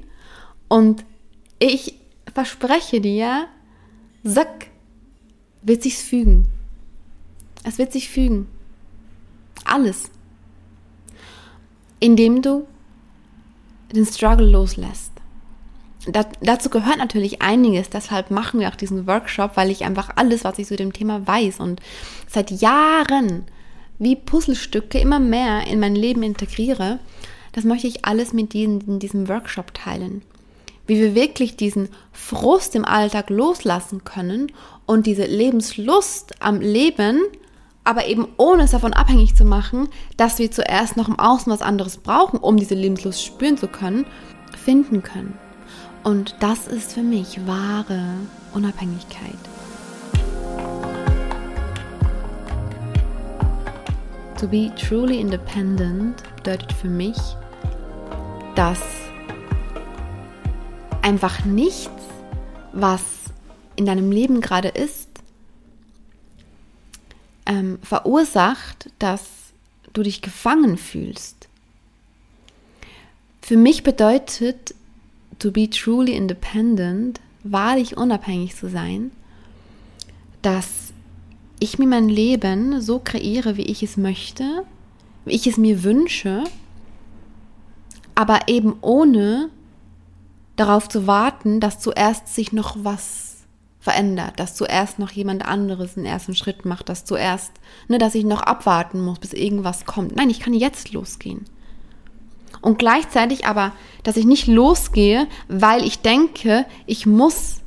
Und 0.67 1.03
ich 1.57 1.95
verspreche 2.31 3.01
dir, 3.01 3.47
Sack, 4.23 4.67
wird 5.63 5.81
sich's 5.81 6.03
fügen. 6.03 6.47
Es 7.63 7.79
wird 7.79 7.91
sich 7.91 8.09
fügen. 8.09 8.47
Alles. 9.65 10.11
Indem 11.99 12.43
du 12.43 12.67
den 13.91 14.05
Struggle 14.05 14.49
loslässt. 14.49 15.11
Da, 16.05 16.25
dazu 16.41 16.69
gehört 16.69 16.97
natürlich 16.97 17.41
einiges, 17.41 17.89
deshalb 17.89 18.29
machen 18.29 18.59
wir 18.59 18.69
auch 18.69 18.75
diesen 18.75 19.07
Workshop, 19.07 19.57
weil 19.57 19.71
ich 19.71 19.83
einfach 19.83 20.11
alles, 20.15 20.43
was 20.43 20.59
ich 20.59 20.67
zu 20.67 20.75
dem 20.75 20.93
Thema 20.93 21.25
weiß 21.27 21.59
und 21.59 21.81
seit 22.27 22.51
Jahren 22.51 23.45
wie 24.01 24.15
Puzzlestücke 24.15 24.99
immer 24.99 25.19
mehr 25.19 25.67
in 25.67 25.79
mein 25.79 25.95
Leben 25.95 26.23
integriere, 26.23 26.99
das 27.53 27.63
möchte 27.63 27.87
ich 27.87 28.03
alles 28.03 28.33
mit 28.33 28.53
diesen, 28.53 28.81
in 28.81 28.99
diesem 28.99 29.27
Workshop 29.29 29.73
teilen. 29.73 30.23
Wie 30.87 30.99
wir 30.99 31.15
wirklich 31.15 31.55
diesen 31.55 31.89
Frust 32.11 32.75
im 32.75 32.83
Alltag 32.83 33.29
loslassen 33.29 34.03
können 34.03 34.51
und 34.85 35.05
diese 35.05 35.25
Lebenslust 35.25 36.41
am 36.41 36.59
Leben 36.59 37.21
aber 37.83 38.05
eben 38.05 38.27
ohne 38.37 38.63
es 38.63 38.71
davon 38.71 38.93
abhängig 38.93 39.35
zu 39.35 39.43
machen, 39.43 39.89
dass 40.15 40.37
wir 40.37 40.51
zuerst 40.51 40.97
noch 40.97 41.07
im 41.07 41.17
Außen 41.17 41.51
was 41.51 41.63
anderes 41.63 41.97
brauchen, 41.97 42.37
um 42.37 42.57
diese 42.57 42.75
Lebenslust 42.75 43.25
spüren 43.25 43.57
zu 43.57 43.67
können, 43.67 44.05
finden 44.55 45.01
können. 45.01 45.37
Und 46.03 46.35
das 46.39 46.67
ist 46.67 46.93
für 46.93 47.01
mich 47.03 47.39
wahre 47.47 48.03
Unabhängigkeit. 48.53 49.50
To 54.41 54.47
be 54.47 54.71
truly 54.75 55.19
independent 55.19 56.23
bedeutet 56.37 56.73
für 56.73 56.89
mich, 56.89 57.15
dass 58.55 58.81
einfach 61.03 61.45
nichts, 61.45 61.91
was 62.73 63.03
in 63.75 63.85
deinem 63.85 64.11
Leben 64.11 64.41
gerade 64.41 64.69
ist, 64.69 65.09
ähm, 67.45 67.77
verursacht, 67.83 68.89
dass 68.97 69.27
du 69.93 70.01
dich 70.01 70.23
gefangen 70.23 70.79
fühlst. 70.79 71.47
Für 73.43 73.57
mich 73.57 73.83
bedeutet 73.83 74.73
to 75.37 75.51
be 75.51 75.69
truly 75.69 76.15
independent, 76.15 77.19
wahrlich 77.43 77.95
unabhängig 77.95 78.55
zu 78.55 78.69
sein, 78.69 79.11
dass 80.41 80.80
ich 81.61 81.79
mir 81.79 81.87
mein 81.87 82.09
Leben 82.09 82.81
so 82.81 82.99
kreiere, 82.99 83.55
wie 83.55 83.63
ich 83.65 83.83
es 83.83 83.95
möchte, 83.95 84.65
wie 85.25 85.35
ich 85.35 85.47
es 85.47 85.57
mir 85.57 85.83
wünsche, 85.83 86.43
aber 88.15 88.47
eben 88.47 88.75
ohne 88.81 89.49
darauf 90.55 90.89
zu 90.89 91.07
warten, 91.07 91.59
dass 91.59 91.79
zuerst 91.79 92.27
sich 92.27 92.51
noch 92.51 92.75
was 92.81 93.37
verändert, 93.79 94.39
dass 94.39 94.55
zuerst 94.55 94.99
noch 94.99 95.11
jemand 95.11 95.45
anderes 95.45 95.97
einen 95.97 96.05
ersten 96.05 96.35
Schritt 96.35 96.65
macht, 96.65 96.89
dass 96.89 97.05
zuerst, 97.05 97.51
ne, 97.87 97.97
dass 97.97 98.15
ich 98.15 98.25
noch 98.25 98.41
abwarten 98.41 98.99
muss, 99.01 99.19
bis 99.19 99.33
irgendwas 99.33 99.85
kommt. 99.85 100.15
Nein, 100.15 100.29
ich 100.29 100.39
kann 100.39 100.53
jetzt 100.53 100.91
losgehen. 100.91 101.45
Und 102.61 102.77
gleichzeitig 102.77 103.45
aber, 103.45 103.71
dass 104.03 104.17
ich 104.17 104.25
nicht 104.25 104.47
losgehe, 104.47 105.27
weil 105.47 105.83
ich 105.83 105.99
denke, 105.99 106.65
ich 106.85 107.05
muss, 107.05 107.60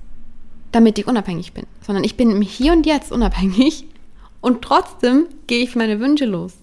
damit 0.74 0.98
ich 0.98 1.06
unabhängig 1.06 1.52
bin, 1.52 1.66
sondern 1.86 2.02
ich 2.02 2.16
bin 2.16 2.30
im 2.30 2.42
Hier 2.42 2.72
und 2.72 2.84
Jetzt 2.84 3.12
unabhängig 3.12 3.86
und 4.40 4.62
trotzdem 4.62 5.26
gehe 5.46 5.62
ich 5.62 5.76
meine 5.76 6.00
Wünsche 6.00 6.24
los. 6.24 6.54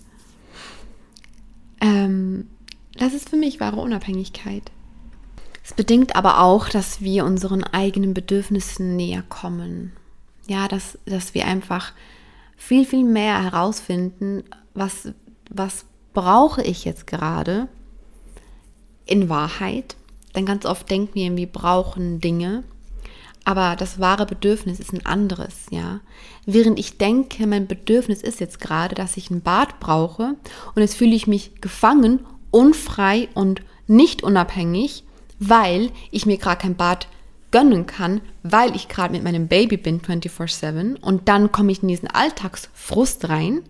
Ähm, 1.80 2.48
das 2.98 3.14
ist 3.14 3.30
für 3.30 3.38
mich 3.38 3.60
wahre 3.60 3.80
Unabhängigkeit. 3.80 4.70
Es 5.64 5.74
bedingt 5.74 6.16
aber 6.16 6.42
auch, 6.42 6.68
dass 6.68 7.02
wir 7.02 7.24
unseren 7.24 7.64
eigenen 7.64 8.14
Bedürfnissen 8.14 8.98
näher 8.98 9.24
kommen. 9.30 9.94
Ja, 10.48 10.68
dass, 10.68 11.00
dass 11.06 11.34
wir 11.34 11.46
einfach 11.46 11.94
viel, 12.58 12.86
viel 12.86 13.06
mehr 13.06 13.42
herausfinden, 13.42 14.44
was, 14.74 15.14
was 15.50 15.86
brauche 16.14 16.62
ich 16.64 16.84
jetzt 16.84 17.08
gerade 17.08 17.70
in 19.06 19.30
Wahrheit. 19.30 19.96
Denn 20.36 20.46
ganz 20.46 20.66
oft 20.66 20.90
denken 20.90 21.16
wir, 21.16 21.38
wir 21.38 21.48
brauchen 21.48 22.20
Dinge, 22.20 22.64
aber 23.44 23.76
das 23.76 24.00
wahre 24.00 24.26
Bedürfnis 24.26 24.80
ist 24.80 24.94
ein 24.94 25.06
anderes, 25.06 25.66
ja. 25.72 26.00
Während 26.46 26.78
ich 26.80 26.98
denke, 26.98 27.48
mein 27.48 27.68
Bedürfnis 27.68 28.22
ist 28.22 28.40
jetzt 28.40 28.60
gerade, 28.60 28.96
dass 28.96 29.18
ich 29.18 29.30
ein 29.30 29.42
Bad 29.42 29.80
brauche 29.80 30.36
und 30.76 30.82
jetzt 30.82 30.96
fühle 30.96 31.16
ich 31.16 31.28
mich 31.28 31.62
gefangen, 31.62 32.26
unfrei 32.52 33.30
und 33.34 33.62
nicht 33.88 34.24
unabhängig, 34.24 35.04
weil 35.40 35.92
ich 36.12 36.26
mir 36.26 36.38
gerade 36.38 36.62
kein 36.62 36.76
Bad 36.76 37.08
gönnen 37.52 37.86
kann, 37.86 38.22
weil 38.44 38.76
ich 38.76 38.88
gerade 38.88 39.14
mit 39.14 39.24
meinem 39.24 39.48
Baby 39.48 39.78
bin 39.78 40.02
24/7 40.02 40.96
und 40.96 41.28
dann 41.28 41.52
komme 41.52 41.72
ich 41.72 41.82
in 41.82 41.90
diesen 41.90 42.08
Alltagsfrust 42.08 43.28
rein. 43.30 43.62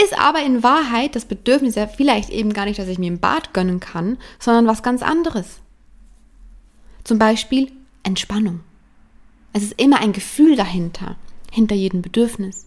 Ist 0.00 0.18
aber 0.18 0.42
in 0.42 0.62
Wahrheit 0.62 1.16
das 1.16 1.24
Bedürfnis 1.24 1.74
ja 1.74 1.86
vielleicht 1.86 2.30
eben 2.30 2.52
gar 2.52 2.66
nicht, 2.66 2.78
dass 2.78 2.88
ich 2.88 2.98
mir 2.98 3.10
ein 3.10 3.20
Bad 3.20 3.54
gönnen 3.54 3.80
kann, 3.80 4.18
sondern 4.38 4.66
was 4.66 4.82
ganz 4.82 5.02
anderes. 5.02 5.60
Zum 7.04 7.18
Beispiel 7.18 7.72
Entspannung. 8.06 8.60
Es 9.52 9.62
ist 9.62 9.80
immer 9.80 10.00
ein 10.00 10.12
Gefühl 10.12 10.56
dahinter, 10.56 11.16
hinter 11.50 11.74
jedem 11.74 12.02
Bedürfnis. 12.02 12.66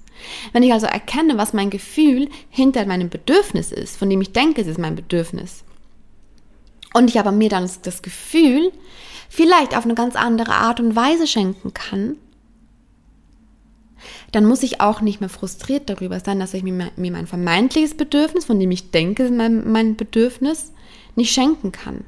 Wenn 0.51 0.63
ich 0.63 0.73
also 0.73 0.85
erkenne, 0.85 1.37
was 1.37 1.53
mein 1.53 1.69
Gefühl 1.69 2.29
hinter 2.49 2.85
meinem 2.85 3.09
Bedürfnis 3.09 3.71
ist, 3.71 3.97
von 3.97 4.09
dem 4.09 4.21
ich 4.21 4.33
denke, 4.33 4.61
es 4.61 4.67
ist 4.67 4.79
mein 4.79 4.95
Bedürfnis, 4.95 5.63
und 6.93 7.09
ich 7.09 7.19
aber 7.19 7.31
mir 7.31 7.49
dann 7.49 7.69
das 7.83 8.01
Gefühl 8.01 8.71
vielleicht 9.29 9.77
auf 9.77 9.85
eine 9.85 9.93
ganz 9.93 10.15
andere 10.15 10.53
Art 10.53 10.79
und 10.79 10.95
Weise 10.95 11.27
schenken 11.27 11.73
kann, 11.73 12.15
dann 14.31 14.45
muss 14.45 14.63
ich 14.63 14.81
auch 14.81 15.01
nicht 15.01 15.19
mehr 15.19 15.29
frustriert 15.29 15.89
darüber 15.89 16.19
sein, 16.19 16.39
dass 16.39 16.53
ich 16.53 16.63
mir, 16.63 16.91
mein 16.95 17.27
vermeintliches 17.27 17.95
Bedürfnis, 17.95 18.45
von 18.45 18.59
dem 18.59 18.71
ich 18.71 18.91
denke, 18.91 19.29
mein, 19.29 19.71
mein 19.71 19.95
Bedürfnis, 19.95 20.73
nicht 21.15 21.31
schenken 21.31 21.71
kann. 21.71 22.05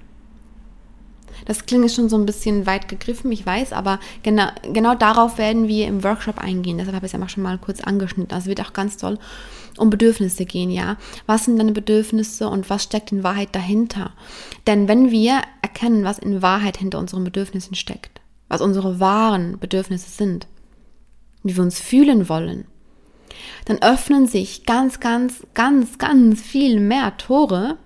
Das 1.45 1.65
klingt 1.65 1.91
schon 1.91 2.09
so 2.09 2.17
ein 2.17 2.25
bisschen 2.25 2.65
weit 2.65 2.87
gegriffen, 2.87 3.31
ich 3.31 3.45
weiß, 3.45 3.73
aber 3.73 3.99
genau, 4.23 4.47
genau 4.73 4.95
darauf 4.95 5.37
werden 5.37 5.67
wir 5.67 5.87
im 5.87 6.03
Workshop 6.03 6.37
eingehen. 6.37 6.77
Deshalb 6.77 6.95
habe 6.95 7.05
ich 7.05 7.13
es 7.13 7.19
ja 7.19 7.29
schon 7.29 7.43
mal 7.43 7.57
kurz 7.57 7.81
angeschnitten. 7.81 8.29
Das 8.29 8.45
wird 8.45 8.61
auch 8.61 8.73
ganz 8.73 8.97
toll 8.97 9.17
um 9.77 9.89
Bedürfnisse 9.89 10.45
gehen, 10.45 10.69
ja. 10.69 10.97
Was 11.25 11.45
sind 11.45 11.57
deine 11.57 11.71
Bedürfnisse 11.71 12.47
und 12.47 12.69
was 12.69 12.83
steckt 12.83 13.11
in 13.11 13.23
Wahrheit 13.23 13.49
dahinter? 13.53 14.11
Denn 14.67 14.87
wenn 14.87 15.11
wir 15.11 15.41
erkennen, 15.61 16.03
was 16.03 16.19
in 16.19 16.41
Wahrheit 16.41 16.77
hinter 16.77 16.99
unseren 16.99 17.23
Bedürfnissen 17.23 17.75
steckt, 17.75 18.21
was 18.47 18.61
unsere 18.61 18.99
wahren 18.99 19.57
Bedürfnisse 19.59 20.09
sind, 20.09 20.47
wie 21.43 21.55
wir 21.55 21.63
uns 21.63 21.79
fühlen 21.79 22.29
wollen, 22.29 22.65
dann 23.65 23.81
öffnen 23.81 24.27
sich 24.27 24.65
ganz, 24.65 24.99
ganz, 24.99 25.45
ganz, 25.53 25.97
ganz 25.97 26.41
viel 26.41 26.79
mehr 26.79 27.17
Tore 27.17 27.77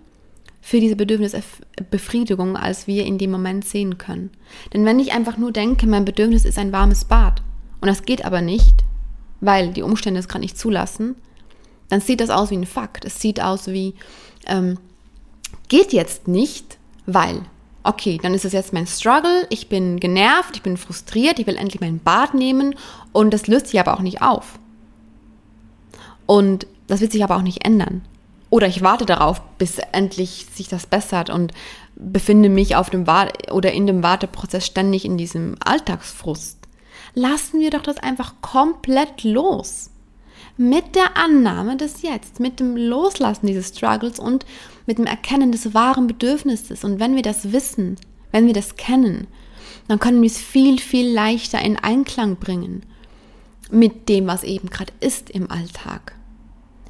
für 0.65 0.79
diese 0.79 0.95
Bedürfnisbefriedigung, 0.95 2.57
als 2.57 2.87
wir 2.87 3.05
in 3.05 3.19
dem 3.19 3.29
Moment 3.29 3.65
sehen 3.65 3.99
können. 3.99 4.31
Denn 4.73 4.83
wenn 4.83 4.99
ich 4.99 5.13
einfach 5.13 5.37
nur 5.37 5.51
denke, 5.51 5.85
mein 5.85 6.05
Bedürfnis 6.05 6.43
ist 6.43 6.57
ein 6.57 6.71
warmes 6.71 7.05
Bad 7.05 7.43
und 7.81 7.87
das 7.87 8.01
geht 8.01 8.25
aber 8.25 8.41
nicht, 8.41 8.73
weil 9.41 9.73
die 9.73 9.83
Umstände 9.83 10.19
es 10.19 10.27
gerade 10.27 10.41
nicht 10.41 10.57
zulassen, 10.57 11.17
dann 11.89 12.01
sieht 12.01 12.19
das 12.19 12.31
aus 12.31 12.49
wie 12.49 12.57
ein 12.57 12.65
Fakt. 12.65 13.05
Es 13.05 13.21
sieht 13.21 13.39
aus 13.39 13.67
wie, 13.67 13.93
ähm, 14.47 14.79
geht 15.67 15.93
jetzt 15.93 16.27
nicht, 16.27 16.79
weil, 17.05 17.43
okay, 17.83 18.19
dann 18.19 18.33
ist 18.33 18.43
es 18.43 18.53
jetzt 18.53 18.73
mein 18.73 18.87
Struggle, 18.87 19.45
ich 19.51 19.69
bin 19.69 19.99
genervt, 19.99 20.55
ich 20.55 20.63
bin 20.63 20.77
frustriert, 20.77 21.37
ich 21.37 21.45
will 21.45 21.57
endlich 21.57 21.79
mein 21.79 21.99
Bad 21.99 22.33
nehmen 22.33 22.73
und 23.11 23.35
das 23.35 23.45
löst 23.45 23.67
sich 23.67 23.79
aber 23.79 23.93
auch 23.93 24.01
nicht 24.01 24.23
auf. 24.23 24.57
Und 26.25 26.65
das 26.87 27.01
wird 27.01 27.11
sich 27.11 27.23
aber 27.23 27.35
auch 27.35 27.43
nicht 27.43 27.63
ändern. 27.63 28.01
Oder 28.49 28.67
ich 28.67 28.81
warte 28.81 29.05
darauf, 29.05 29.41
bis 29.57 29.79
endlich 29.91 30.47
sich 30.53 30.67
das 30.67 30.85
bessert 30.85 31.29
und 31.29 31.51
befinde 31.95 32.49
mich 32.49 32.75
auf 32.75 32.89
dem 32.89 33.07
Warte 33.07 33.51
oder 33.53 33.71
in 33.71 33.87
dem 33.87 34.03
Warteprozess 34.03 34.65
ständig 34.65 35.05
in 35.05 35.17
diesem 35.17 35.55
Alltagsfrust. 35.63 36.59
Lassen 37.13 37.59
wir 37.59 37.69
doch 37.69 37.81
das 37.81 37.97
einfach 37.97 38.35
komplett 38.41 39.23
los. 39.23 39.89
Mit 40.57 40.95
der 40.95 41.17
Annahme 41.17 41.75
des 41.75 42.01
Jetzt, 42.01 42.39
mit 42.39 42.59
dem 42.59 42.77
Loslassen 42.77 43.47
dieses 43.47 43.69
Struggles 43.69 44.19
und 44.19 44.45
mit 44.85 44.97
dem 44.97 45.05
Erkennen 45.05 45.51
des 45.51 45.73
wahren 45.73 46.07
Bedürfnisses. 46.07 46.83
Und 46.83 46.99
wenn 46.99 47.15
wir 47.15 47.23
das 47.23 47.51
wissen, 47.51 47.97
wenn 48.31 48.47
wir 48.47 48.53
das 48.53 48.75
kennen, 48.75 49.27
dann 49.87 49.99
können 49.99 50.21
wir 50.21 50.29
es 50.29 50.37
viel, 50.37 50.79
viel 50.79 51.11
leichter 51.11 51.61
in 51.61 51.77
Einklang 51.77 52.37
bringen 52.37 52.83
mit 53.69 54.07
dem, 54.09 54.27
was 54.27 54.43
eben 54.43 54.69
gerade 54.69 54.93
ist 54.99 55.29
im 55.29 55.49
Alltag 55.49 56.15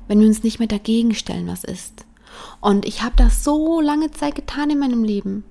wenn 0.08 0.20
wir 0.20 0.28
uns 0.28 0.44
nicht 0.44 0.60
mehr 0.60 0.68
dagegen 0.68 1.14
stellen, 1.14 1.48
was 1.48 1.64
ist. 1.64 2.06
Und 2.62 2.86
ich 2.86 3.02
habe 3.02 3.16
das 3.16 3.44
so 3.44 3.82
lange 3.82 4.12
Zeit 4.12 4.36
getan 4.36 4.70
in 4.70 4.80
meinem 4.80 5.04
Leben. 5.04 5.44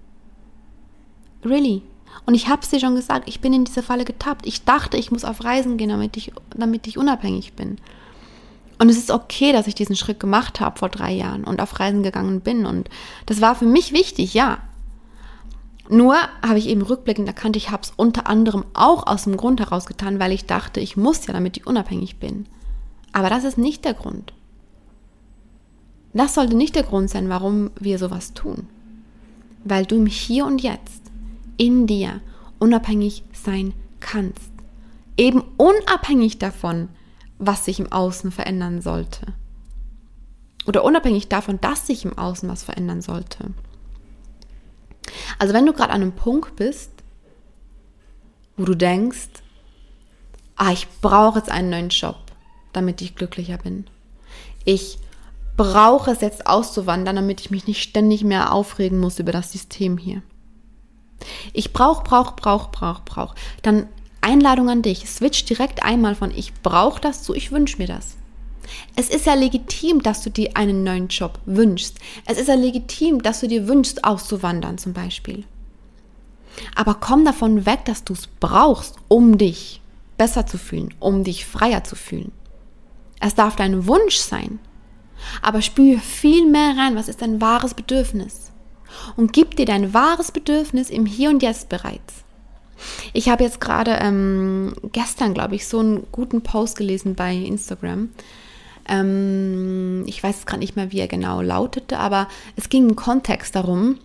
Really. 1.44 1.82
Und 2.26 2.34
ich 2.34 2.48
habe 2.48 2.62
es 2.62 2.70
dir 2.70 2.80
schon 2.80 2.94
gesagt, 2.94 3.28
ich 3.28 3.40
bin 3.40 3.52
in 3.52 3.64
diese 3.64 3.82
Falle 3.82 4.04
getappt. 4.04 4.46
Ich 4.46 4.64
dachte, 4.64 4.96
ich 4.96 5.10
muss 5.10 5.24
auf 5.24 5.44
Reisen 5.44 5.76
gehen, 5.76 5.90
damit 5.90 6.16
ich, 6.16 6.32
damit 6.56 6.86
ich 6.86 6.98
unabhängig 6.98 7.54
bin. 7.54 7.78
Und 8.78 8.88
es 8.88 8.96
ist 8.96 9.10
okay, 9.10 9.52
dass 9.52 9.66
ich 9.66 9.74
diesen 9.74 9.96
Schritt 9.96 10.20
gemacht 10.20 10.60
habe 10.60 10.78
vor 10.78 10.88
drei 10.88 11.12
Jahren 11.12 11.44
und 11.44 11.60
auf 11.60 11.78
Reisen 11.78 12.02
gegangen 12.02 12.40
bin. 12.40 12.66
Und 12.66 12.88
das 13.26 13.40
war 13.40 13.54
für 13.54 13.66
mich 13.66 13.92
wichtig, 13.92 14.34
ja. 14.34 14.58
Nur 15.88 16.16
habe 16.46 16.58
ich 16.58 16.68
eben 16.68 16.82
rückblickend 16.82 17.28
erkannt, 17.28 17.56
ich 17.56 17.70
habe 17.70 17.82
es 17.82 17.92
unter 17.96 18.26
anderem 18.26 18.64
auch 18.72 19.06
aus 19.06 19.24
dem 19.24 19.36
Grund 19.36 19.60
heraus 19.60 19.84
getan, 19.84 20.18
weil 20.18 20.32
ich 20.32 20.46
dachte, 20.46 20.80
ich 20.80 20.96
muss 20.96 21.26
ja, 21.26 21.34
damit 21.34 21.58
ich 21.58 21.66
unabhängig 21.66 22.18
bin. 22.18 22.46
Aber 23.12 23.28
das 23.28 23.44
ist 23.44 23.58
nicht 23.58 23.84
der 23.84 23.94
Grund. 23.94 24.32
Das 26.14 26.34
sollte 26.34 26.56
nicht 26.56 26.76
der 26.76 26.84
Grund 26.84 27.10
sein, 27.10 27.28
warum 27.28 27.70
wir 27.78 27.98
sowas 27.98 28.32
tun. 28.32 28.68
Weil 29.64 29.84
du 29.84 29.96
im 29.96 30.06
Hier 30.06 30.46
und 30.46 30.62
Jetzt 30.62 31.02
in 31.56 31.86
dir 31.86 32.20
unabhängig 32.58 33.24
sein 33.32 33.74
kannst. 34.00 34.52
Eben 35.16 35.42
unabhängig 35.56 36.38
davon, 36.38 36.88
was 37.38 37.64
sich 37.64 37.80
im 37.80 37.90
Außen 37.90 38.30
verändern 38.30 38.80
sollte. 38.80 39.34
Oder 40.66 40.84
unabhängig 40.84 41.28
davon, 41.28 41.60
dass 41.60 41.86
sich 41.86 42.04
im 42.04 42.16
Außen 42.16 42.48
was 42.48 42.62
verändern 42.62 43.02
sollte. 43.02 43.52
Also 45.38 45.52
wenn 45.52 45.66
du 45.66 45.72
gerade 45.72 45.92
an 45.92 46.02
einem 46.02 46.12
Punkt 46.12 46.56
bist, 46.56 46.90
wo 48.56 48.64
du 48.64 48.74
denkst, 48.74 49.28
ah, 50.56 50.72
ich 50.72 50.86
brauche 51.00 51.40
jetzt 51.40 51.50
einen 51.50 51.70
neuen 51.70 51.88
Job, 51.88 52.16
damit 52.72 53.02
ich 53.02 53.16
glücklicher 53.16 53.58
bin. 53.58 53.86
Ich 54.64 54.98
brauche 55.56 56.10
es 56.10 56.20
jetzt 56.20 56.46
auszuwandern, 56.46 57.16
damit 57.16 57.40
ich 57.40 57.50
mich 57.50 57.66
nicht 57.66 57.82
ständig 57.82 58.24
mehr 58.24 58.52
aufregen 58.52 58.98
muss 58.98 59.18
über 59.18 59.32
das 59.32 59.52
System 59.52 59.98
hier. 59.98 60.22
Ich 61.52 61.72
brauche, 61.72 62.04
brauche, 62.04 62.34
brauche, 62.36 62.70
brauche, 62.70 63.02
brauche. 63.04 63.34
Dann 63.62 63.88
Einladung 64.20 64.70
an 64.70 64.82
dich. 64.82 65.08
Switch 65.08 65.44
direkt 65.44 65.84
einmal 65.84 66.14
von 66.14 66.30
ich 66.30 66.54
brauche 66.62 67.00
das 67.00 67.22
zu 67.22 67.34
ich 67.34 67.52
wünsche 67.52 67.78
mir 67.78 67.86
das. 67.86 68.16
Es 68.96 69.10
ist 69.10 69.26
ja 69.26 69.34
legitim, 69.34 70.02
dass 70.02 70.22
du 70.22 70.30
dir 70.30 70.56
einen 70.56 70.84
neuen 70.84 71.08
Job 71.08 71.38
wünschst. 71.44 71.98
Es 72.24 72.38
ist 72.38 72.48
ja 72.48 72.54
legitim, 72.54 73.22
dass 73.22 73.40
du 73.40 73.48
dir 73.48 73.68
wünschst, 73.68 74.04
auszuwandern 74.04 74.78
zum 74.78 74.94
Beispiel. 74.94 75.44
Aber 76.74 76.94
komm 76.94 77.24
davon 77.24 77.66
weg, 77.66 77.84
dass 77.84 78.04
du 78.04 78.14
es 78.14 78.26
brauchst, 78.26 78.96
um 79.08 79.36
dich 79.36 79.82
besser 80.16 80.46
zu 80.46 80.56
fühlen, 80.56 80.94
um 81.00 81.24
dich 81.24 81.44
freier 81.44 81.84
zu 81.84 81.96
fühlen. 81.96 82.32
Es 83.20 83.34
darf 83.34 83.56
dein 83.56 83.86
Wunsch 83.86 84.16
sein, 84.16 84.58
aber 85.42 85.62
spüre 85.62 85.98
viel 85.98 86.46
mehr 86.46 86.76
rein, 86.76 86.96
was 86.96 87.08
ist 87.08 87.22
dein 87.22 87.40
wahres 87.40 87.74
Bedürfnis. 87.74 88.50
Und 89.16 89.32
gib 89.32 89.56
dir 89.56 89.66
dein 89.66 89.92
wahres 89.92 90.32
Bedürfnis 90.32 90.90
im 90.90 91.06
Hier 91.06 91.30
und 91.30 91.42
Jetzt 91.42 91.68
bereits. 91.68 92.24
Ich 93.12 93.28
habe 93.28 93.44
jetzt 93.44 93.60
gerade 93.60 93.98
ähm, 94.00 94.74
gestern, 94.92 95.34
glaube 95.34 95.54
ich, 95.54 95.66
so 95.66 95.78
einen 95.78 96.06
guten 96.12 96.42
Post 96.42 96.76
gelesen 96.76 97.14
bei 97.14 97.34
Instagram. 97.34 98.10
Ähm, 98.88 100.04
ich 100.06 100.22
weiß 100.22 100.46
gerade 100.46 100.60
nicht 100.60 100.76
mehr, 100.76 100.92
wie 100.92 101.00
er 101.00 101.08
genau 101.08 101.40
lautete, 101.40 101.98
aber 101.98 102.28
es 102.56 102.68
ging 102.68 102.88
im 102.88 102.96
Kontext 102.96 103.54
darum, 103.56 103.98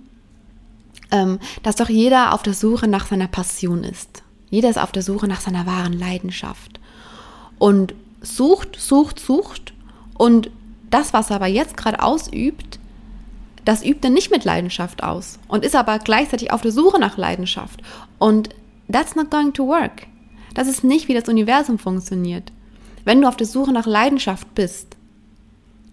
ähm, 1.12 1.40
dass 1.64 1.76
doch 1.76 1.90
jeder 1.90 2.34
auf 2.34 2.44
der 2.44 2.54
Suche 2.54 2.88
nach 2.88 3.08
seiner 3.08 3.28
Passion 3.28 3.84
ist. 3.84 4.24
Jeder 4.50 4.70
ist 4.70 4.80
auf 4.80 4.92
der 4.92 5.04
Suche 5.04 5.28
nach 5.28 5.42
seiner 5.42 5.66
wahren 5.66 5.94
Leidenschaft. 5.94 6.80
Und 7.58 7.94
sucht, 8.22 8.78
sucht, 8.80 9.20
sucht. 9.20 9.74
Und 10.18 10.50
das, 10.90 11.14
was 11.14 11.30
er 11.30 11.38
aber 11.38 11.48
jetzt 11.48 11.78
gerade 11.78 12.02
ausübt, 12.02 12.80
das 13.66 13.84
übt 13.84 14.08
er 14.08 14.10
nicht 14.10 14.32
mit 14.32 14.46
Leidenschaft 14.46 15.04
aus 15.04 15.40
und 15.48 15.64
ist 15.64 15.76
aber 15.76 16.00
gleichzeitig 16.00 16.52
auf 16.52 16.62
der 16.62 16.72
Suche 16.72 17.00
nach 17.00 17.18
Leidenschaft. 17.18 17.82
Und 18.18 18.50
that's 18.92 19.16
not 19.16 19.30
going 19.30 19.54
to 19.54 19.68
work. 19.68 20.08
Das 20.54 20.68
ist 20.68 20.84
nicht, 20.84 21.08
wie 21.08 21.14
das 21.14 21.30
Universum 21.30 21.78
funktioniert. 21.78 22.52
Wenn 23.06 23.22
du 23.22 23.28
auf 23.28 23.38
der 23.38 23.48
Suche 23.48 23.72
nach 23.72 23.86
Leidenschaft 23.86 24.56
bist, 24.56 24.96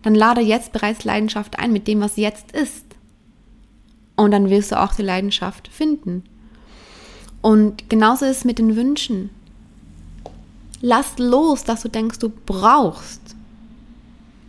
dann 0.02 0.14
lade 0.14 0.40
jetzt 0.40 0.72
bereits 0.72 1.04
Leidenschaft 1.04 1.58
ein 1.58 1.72
mit 1.72 1.88
dem, 1.88 2.00
was 2.00 2.16
jetzt 2.16 2.52
ist. 2.52 2.84
Und 4.16 4.30
dann 4.30 4.48
wirst 4.48 4.72
du 4.72 4.80
auch 4.80 4.94
die 4.94 5.02
Leidenschaft 5.02 5.68
finden. 5.68 6.22
Und 7.42 7.90
genauso 7.90 8.24
ist 8.24 8.38
es 8.38 8.44
mit 8.44 8.58
den 8.58 8.76
Wünschen. 8.76 9.30
Lass 10.80 11.18
los, 11.18 11.64
dass 11.64 11.82
du 11.82 11.88
denkst, 11.88 12.20
du 12.20 12.30
brauchst 12.30 13.25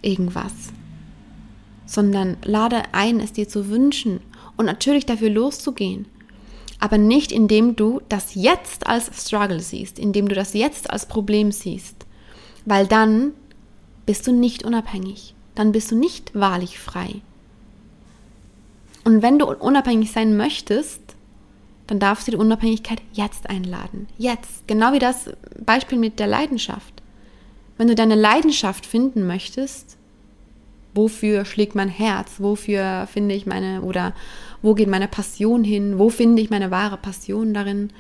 irgendwas, 0.02 0.54
sondern 1.86 2.38
lade 2.44 2.84
ein, 2.92 3.20
es 3.20 3.34
dir 3.34 3.48
zu 3.48 3.70
wünschen 3.70 4.20
und 4.58 4.66
natürlich 4.66 5.06
dafür 5.06 5.30
loszugehen. 5.30 6.06
Aber 6.80 6.98
nicht 6.98 7.32
indem 7.32 7.76
du 7.76 8.02
das 8.08 8.36
jetzt 8.36 8.86
als 8.86 9.10
Struggle 9.26 9.60
siehst, 9.60 9.98
indem 9.98 10.28
du 10.28 10.36
das 10.36 10.54
jetzt 10.54 10.90
als 10.90 11.08
Problem 11.08 11.52
siehst, 11.52 12.06
weil 12.66 12.86
dann 12.86 13.32
bist 14.06 14.28
du 14.28 14.32
nicht 14.32 14.64
unabhängig, 14.64 15.34
dann 15.56 15.72
bist 15.72 15.92
du 15.92 15.96
nicht 15.96 16.36
wahrlich 16.36 16.80
frei. 16.80 17.22
Und 19.04 19.22
wenn 19.22 19.40
du 19.40 19.48
unabhängig 19.48 20.12
sein 20.12 20.36
möchtest, 20.36 21.02
dann 21.88 22.00
darfst 22.00 22.28
du 22.28 22.32
die 22.32 22.38
Unabhängigkeit 22.38 23.02
jetzt 23.14 23.50
einladen. 23.50 24.08
Jetzt. 24.18 24.68
Genau 24.68 24.92
wie 24.92 25.00
das 25.00 25.30
Beispiel 25.66 25.98
mit 25.98 26.20
der 26.20 26.28
Leidenschaft. 26.28 27.02
Wenn 27.78 27.88
du 27.88 27.96
deine 27.96 28.16
Leidenschaft 28.16 28.86
finden 28.86 29.28
möchtest, 29.28 29.98
wofür 30.94 31.46
schlägt 31.46 31.76
mein 31.76 31.90
Herz? 31.90 32.36
Wofür 32.40 33.08
finde 33.12 33.36
ich 33.36 33.46
meine, 33.46 33.82
oder 33.82 34.14
wo 34.62 34.74
geht 34.74 34.90
meine 34.90 35.08
Passion 35.08 35.64
hin? 35.64 36.00
Wo 36.00 36.10
finde 36.10 36.42
ich 36.42 36.50
meine 36.50 36.72
wahre 36.72 36.98
Passion 36.98 37.54
darin? 37.54 37.92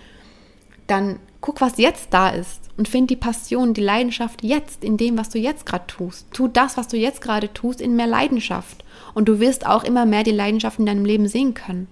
Dann 0.88 1.20
guck, 1.42 1.62
was 1.62 1.78
jetzt 1.78 2.08
da 2.12 2.30
ist 2.30 2.62
und 2.78 2.88
find 2.88 3.10
die 3.10 3.16
Passion, 3.16 3.74
die 3.74 3.82
Leidenschaft 3.82 4.44
jetzt 4.44 4.84
in 4.84 4.98
dem, 4.98 5.18
was 5.18 5.30
du 5.30 5.38
jetzt 5.38 5.66
gerade 5.66 5.88
tust. 5.88 6.28
Tu 6.34 6.48
das, 6.48 6.78
was 6.78 6.88
du 6.88 6.98
jetzt 6.98 7.22
gerade 7.22 7.54
tust, 7.54 7.82
in 7.82 7.96
mehr 7.96 8.08
Leidenschaft. 8.08 8.84
Und 9.13 9.30
du 9.30 9.40
wirst 9.40 9.66
auch 9.66 9.84
immer 9.84 10.06
mehr 10.06 10.24
die 10.24 10.32
Leidenschaft 10.32 10.80
in 10.80 10.86
deinem 10.86 11.06
Leben 11.06 11.28
sehen 11.28 11.54
können. 11.54 11.88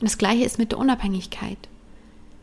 Und 0.00 0.04
das 0.04 0.18
gleiche 0.18 0.44
ist 0.44 0.58
mit 0.58 0.72
der 0.72 0.78
Unabhängigkeit. 0.78 1.58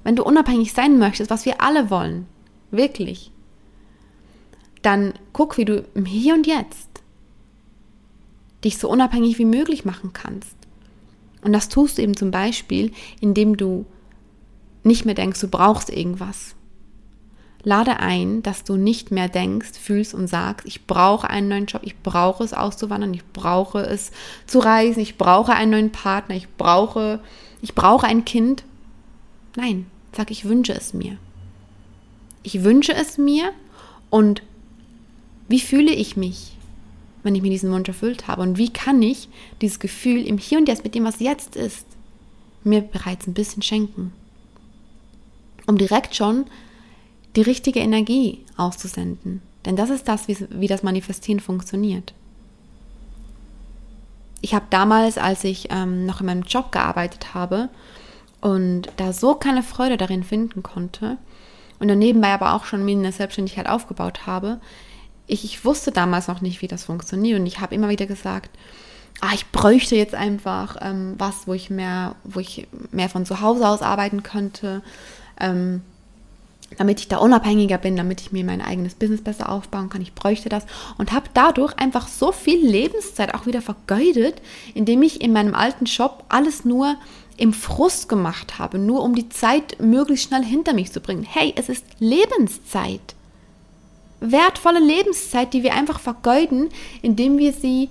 Wenn 0.03 0.15
du 0.15 0.23
unabhängig 0.23 0.73
sein 0.73 0.97
möchtest, 0.97 1.29
was 1.29 1.45
wir 1.45 1.61
alle 1.61 1.89
wollen, 1.89 2.25
wirklich, 2.71 3.31
dann 4.81 5.13
guck, 5.33 5.57
wie 5.57 5.65
du 5.65 5.85
im 5.93 6.05
Hier 6.05 6.33
und 6.33 6.47
Jetzt 6.47 6.87
dich 8.63 8.77
so 8.77 8.89
unabhängig 8.89 9.39
wie 9.39 9.45
möglich 9.45 9.85
machen 9.85 10.11
kannst. 10.13 10.55
Und 11.41 11.53
das 11.53 11.69
tust 11.69 11.97
du 11.97 12.01
eben 12.01 12.17
zum 12.17 12.31
Beispiel, 12.31 12.91
indem 13.21 13.55
du 13.55 13.85
nicht 14.83 15.05
mehr 15.05 15.15
denkst, 15.15 15.39
du 15.39 15.47
brauchst 15.47 15.89
irgendwas. 15.89 16.55
Lade 17.63 17.99
ein, 17.99 18.41
dass 18.43 18.63
du 18.63 18.75
nicht 18.75 19.11
mehr 19.11 19.29
denkst, 19.29 19.77
fühlst 19.79 20.13
und 20.13 20.27
sagst, 20.27 20.65
ich 20.65 20.87
brauche 20.87 21.29
einen 21.29 21.49
neuen 21.49 21.65
Job, 21.65 21.81
ich 21.83 21.97
brauche 21.97 22.43
es 22.43 22.53
auszuwandern, 22.53 23.13
ich 23.13 23.25
brauche 23.31 23.79
es 23.79 24.11
zu 24.45 24.59
reisen, 24.59 25.01
ich 25.01 25.17
brauche 25.17 25.53
einen 25.53 25.71
neuen 25.71 25.91
Partner, 25.91 26.35
ich 26.35 26.49
brauche 26.49 27.19
ich 27.61 27.75
brauche 27.75 28.07
ein 28.07 28.25
Kind. 28.25 28.63
Nein, 29.55 29.87
sag, 30.15 30.31
ich 30.31 30.45
wünsche 30.45 30.73
es 30.73 30.93
mir. 30.93 31.17
Ich 32.43 32.63
wünsche 32.63 32.93
es 32.93 33.17
mir 33.17 33.51
und 34.09 34.41
wie 35.49 35.59
fühle 35.59 35.91
ich 35.91 36.15
mich, 36.15 36.53
wenn 37.23 37.35
ich 37.35 37.41
mir 37.41 37.49
diesen 37.49 37.71
Wunsch 37.71 37.89
erfüllt 37.89 38.27
habe? 38.27 38.41
Und 38.41 38.57
wie 38.57 38.71
kann 38.71 39.01
ich 39.01 39.27
dieses 39.61 39.79
Gefühl 39.79 40.25
im 40.25 40.37
Hier 40.37 40.57
und 40.57 40.69
Jetzt 40.69 40.85
mit 40.85 40.95
dem, 40.95 41.03
was 41.03 41.19
jetzt 41.19 41.57
ist, 41.57 41.85
mir 42.63 42.81
bereits 42.81 43.27
ein 43.27 43.33
bisschen 43.33 43.61
schenken? 43.61 44.13
Um 45.67 45.77
direkt 45.77 46.15
schon 46.15 46.45
die 47.35 47.41
richtige 47.41 47.81
Energie 47.81 48.39
auszusenden. 48.55 49.41
Denn 49.65 49.75
das 49.75 49.89
ist 49.89 50.07
das, 50.07 50.27
wie, 50.27 50.67
das 50.67 50.83
Manifestieren 50.83 51.41
funktioniert 51.41 52.13
ich 54.41 54.53
habe 54.53 54.65
damals, 54.69 55.17
als 55.17 55.43
ich 55.43 55.67
ähm, 55.71 56.05
noch 56.05 56.19
in 56.21 56.27
meinem 56.27 56.43
Job 56.43 56.71
gearbeitet 56.71 57.33
habe 57.33 57.69
und 58.41 58.83
da 58.97 59.11
so 59.11 59.35
keine 59.35 59.63
Freude 59.63 59.97
darin 59.97 60.23
finden 60.23 60.63
konnte 60.63 61.17
und 61.79 61.87
dann 61.87 61.99
nebenbei 61.99 62.33
aber 62.33 62.53
auch 62.53 62.65
schon 62.65 62.85
mir 62.85 62.97
eine 62.97 63.11
Selbstständigkeit 63.11 63.67
aufgebaut 63.67 64.25
habe, 64.25 64.59
ich, 65.29 65.45
ich 65.45 65.63
wusste 65.63 65.91
damals 65.91 66.27
noch 66.27 66.41
nicht, 66.41 66.61
wie 66.61 66.67
das 66.67 66.83
funktioniert 66.83 67.39
und 67.39 67.45
ich 67.45 67.59
habe 67.59 67.75
immer 67.75 67.89
wieder 67.89 68.07
gesagt, 68.07 68.49
ah, 69.21 69.31
ich 69.33 69.47
bräuchte 69.51 69.95
jetzt 69.95 70.15
einfach 70.15 70.77
ähm, 70.81 71.15
was, 71.17 71.47
wo 71.47 71.53
ich 71.53 71.69
mehr, 71.69 72.15
wo 72.23 72.39
ich 72.39 72.67
mehr 72.91 73.09
von 73.09 73.25
zu 73.25 73.41
Hause 73.41 73.67
aus 73.67 73.81
arbeiten 73.81 74.23
könnte. 74.23 74.81
Ähm, 75.39 75.81
damit 76.77 76.99
ich 76.99 77.07
da 77.07 77.17
unabhängiger 77.17 77.79
bin, 77.79 77.95
damit 77.95 78.21
ich 78.21 78.31
mir 78.31 78.43
mein 78.43 78.61
eigenes 78.61 78.93
Business 78.93 79.23
besser 79.23 79.49
aufbauen 79.49 79.89
kann. 79.89 80.03
Ich 80.03 80.13
bräuchte 80.13 80.49
das 80.49 80.65
und 80.99 81.11
habe 81.11 81.25
dadurch 81.33 81.73
einfach 81.79 82.07
so 82.07 82.31
viel 82.31 82.63
Lebenszeit 82.63 83.33
auch 83.33 83.47
wieder 83.47 83.63
vergeudet, 83.63 84.39
indem 84.75 85.01
ich 85.01 85.19
in 85.21 85.33
meinem 85.33 85.55
alten 85.55 85.85
Job 85.85 86.25
alles 86.29 86.65
nur 86.65 86.95
im 87.37 87.53
Frust 87.53 88.07
gemacht 88.07 88.59
habe, 88.59 88.77
nur 88.77 89.01
um 89.01 89.15
die 89.15 89.29
Zeit 89.29 89.81
möglichst 89.81 90.27
schnell 90.27 90.43
hinter 90.43 90.73
mich 90.73 90.91
zu 90.91 90.99
bringen. 90.99 91.23
Hey, 91.23 91.53
es 91.55 91.69
ist 91.69 91.85
Lebenszeit. 91.97 93.15
Wertvolle 94.19 94.79
Lebenszeit, 94.79 95.53
die 95.53 95.63
wir 95.63 95.73
einfach 95.73 95.99
vergeuden, 95.99 96.69
indem 97.01 97.37
wir 97.37 97.53
sie 97.53 97.89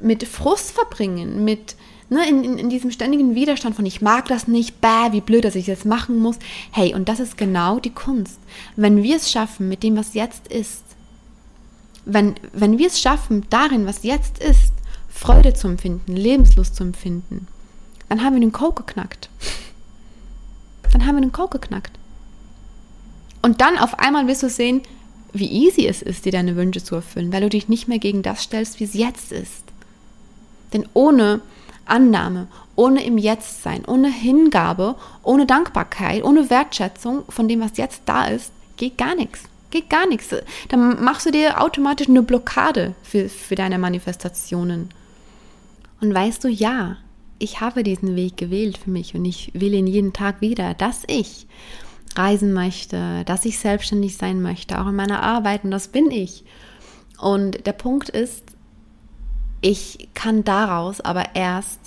mit 0.00 0.24
Frust 0.24 0.72
verbringen, 0.72 1.44
mit 1.44 1.76
ne, 2.08 2.28
in, 2.28 2.44
in, 2.44 2.58
in 2.58 2.70
diesem 2.70 2.90
ständigen 2.90 3.34
Widerstand 3.34 3.76
von 3.76 3.86
ich 3.86 4.00
mag 4.00 4.26
das 4.26 4.48
nicht, 4.48 4.80
bäh, 4.80 5.12
wie 5.12 5.20
blöd, 5.20 5.44
dass 5.44 5.54
ich 5.54 5.66
das 5.66 5.84
machen 5.84 6.18
muss. 6.18 6.36
Hey, 6.70 6.94
und 6.94 7.08
das 7.08 7.20
ist 7.20 7.36
genau 7.36 7.78
die 7.78 7.90
Kunst. 7.90 8.38
Wenn 8.76 9.02
wir 9.02 9.16
es 9.16 9.30
schaffen 9.30 9.68
mit 9.68 9.82
dem, 9.82 9.96
was 9.96 10.14
jetzt 10.14 10.48
ist, 10.48 10.84
wenn, 12.04 12.34
wenn 12.52 12.78
wir 12.78 12.86
es 12.86 13.00
schaffen, 13.00 13.46
darin, 13.50 13.86
was 13.86 14.02
jetzt 14.02 14.38
ist, 14.38 14.72
Freude 15.08 15.52
zu 15.52 15.68
empfinden, 15.68 16.16
Lebenslust 16.16 16.74
zu 16.74 16.84
empfinden, 16.84 17.46
dann 18.08 18.24
haben 18.24 18.34
wir 18.34 18.40
den 18.40 18.52
Code 18.52 18.82
geknackt. 18.82 19.28
Dann 20.92 21.06
haben 21.06 21.16
wir 21.16 21.20
den 21.20 21.32
Code 21.32 21.58
geknackt. 21.58 21.98
Und 23.42 23.60
dann 23.60 23.78
auf 23.78 23.98
einmal 23.98 24.26
wirst 24.26 24.42
du 24.42 24.48
sehen, 24.48 24.80
wie 25.32 25.50
easy 25.50 25.86
es 25.86 26.02
ist, 26.02 26.24
dir 26.24 26.32
deine 26.32 26.56
Wünsche 26.56 26.82
zu 26.82 26.94
erfüllen, 26.94 27.32
weil 27.32 27.42
du 27.42 27.48
dich 27.48 27.68
nicht 27.68 27.88
mehr 27.88 27.98
gegen 27.98 28.22
das 28.22 28.42
stellst, 28.42 28.80
wie 28.80 28.84
es 28.84 28.94
jetzt 28.94 29.32
ist. 29.32 29.64
Denn 30.72 30.86
ohne 30.94 31.40
Annahme, 31.84 32.48
ohne 32.76 33.04
im 33.04 33.18
Jetzt 33.18 33.62
sein, 33.62 33.84
ohne 33.86 34.12
Hingabe, 34.12 34.94
ohne 35.22 35.46
Dankbarkeit, 35.46 36.22
ohne 36.22 36.50
Wertschätzung 36.50 37.24
von 37.28 37.48
dem, 37.48 37.60
was 37.60 37.76
jetzt 37.76 38.02
da 38.06 38.26
ist, 38.26 38.52
geht 38.76 38.98
gar 38.98 39.14
nichts. 39.14 39.42
Geht 39.70 39.90
gar 39.90 40.06
nichts. 40.06 40.34
Dann 40.68 41.02
machst 41.02 41.26
du 41.26 41.30
dir 41.30 41.60
automatisch 41.60 42.08
eine 42.08 42.22
Blockade 42.22 42.94
für, 43.02 43.28
für 43.28 43.54
deine 43.54 43.78
Manifestationen. 43.78 44.90
Und 46.00 46.14
weißt 46.14 46.44
du, 46.44 46.48
ja, 46.48 46.96
ich 47.38 47.60
habe 47.60 47.82
diesen 47.82 48.16
Weg 48.16 48.36
gewählt 48.36 48.78
für 48.78 48.90
mich 48.90 49.14
und 49.14 49.24
ich 49.24 49.50
will 49.54 49.74
ihn 49.74 49.86
jeden 49.86 50.12
Tag 50.12 50.40
wieder, 50.40 50.74
dass 50.74 51.02
ich 51.06 51.46
reisen 52.18 52.52
möchte, 52.52 53.24
dass 53.24 53.44
ich 53.44 53.58
selbstständig 53.58 54.16
sein 54.16 54.42
möchte, 54.42 54.80
auch 54.80 54.88
in 54.88 54.96
meiner 54.96 55.22
Arbeit 55.22 55.64
und 55.64 55.70
das 55.70 55.88
bin 55.88 56.10
ich. 56.10 56.44
Und 57.18 57.66
der 57.66 57.72
Punkt 57.72 58.08
ist, 58.08 58.44
ich 59.60 60.08
kann 60.14 60.44
daraus 60.44 61.00
aber 61.00 61.34
erst 61.34 61.80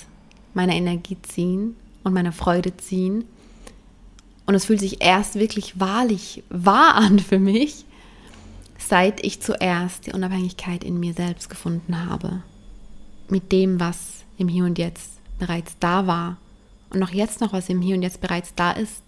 meine 0.53 0.75
Energie 0.75 1.17
ziehen 1.21 1.75
und 2.03 2.13
meine 2.13 2.31
Freude 2.31 2.75
ziehen. 2.77 3.25
Und 4.45 4.55
es 4.55 4.65
fühlt 4.65 4.79
sich 4.79 5.01
erst 5.01 5.35
wirklich 5.35 5.79
wahrlich 5.79 6.43
wahr 6.49 6.95
an 6.95 7.19
für 7.19 7.39
mich, 7.39 7.85
seit 8.77 9.23
ich 9.23 9.41
zuerst 9.41 10.07
die 10.07 10.13
Unabhängigkeit 10.13 10.83
in 10.83 10.99
mir 10.99 11.13
selbst 11.13 11.49
gefunden 11.49 12.09
habe. 12.09 12.43
Mit 13.29 13.51
dem, 13.51 13.79
was 13.79 14.25
im 14.37 14.49
Hier 14.49 14.65
und 14.65 14.77
Jetzt 14.77 15.11
bereits 15.39 15.77
da 15.79 16.07
war. 16.07 16.37
Und 16.89 17.01
auch 17.01 17.11
jetzt 17.11 17.39
noch, 17.39 17.53
was 17.53 17.69
im 17.69 17.81
Hier 17.81 17.95
und 17.95 18.01
Jetzt 18.01 18.19
bereits 18.19 18.53
da 18.53 18.71
ist. 18.71 19.03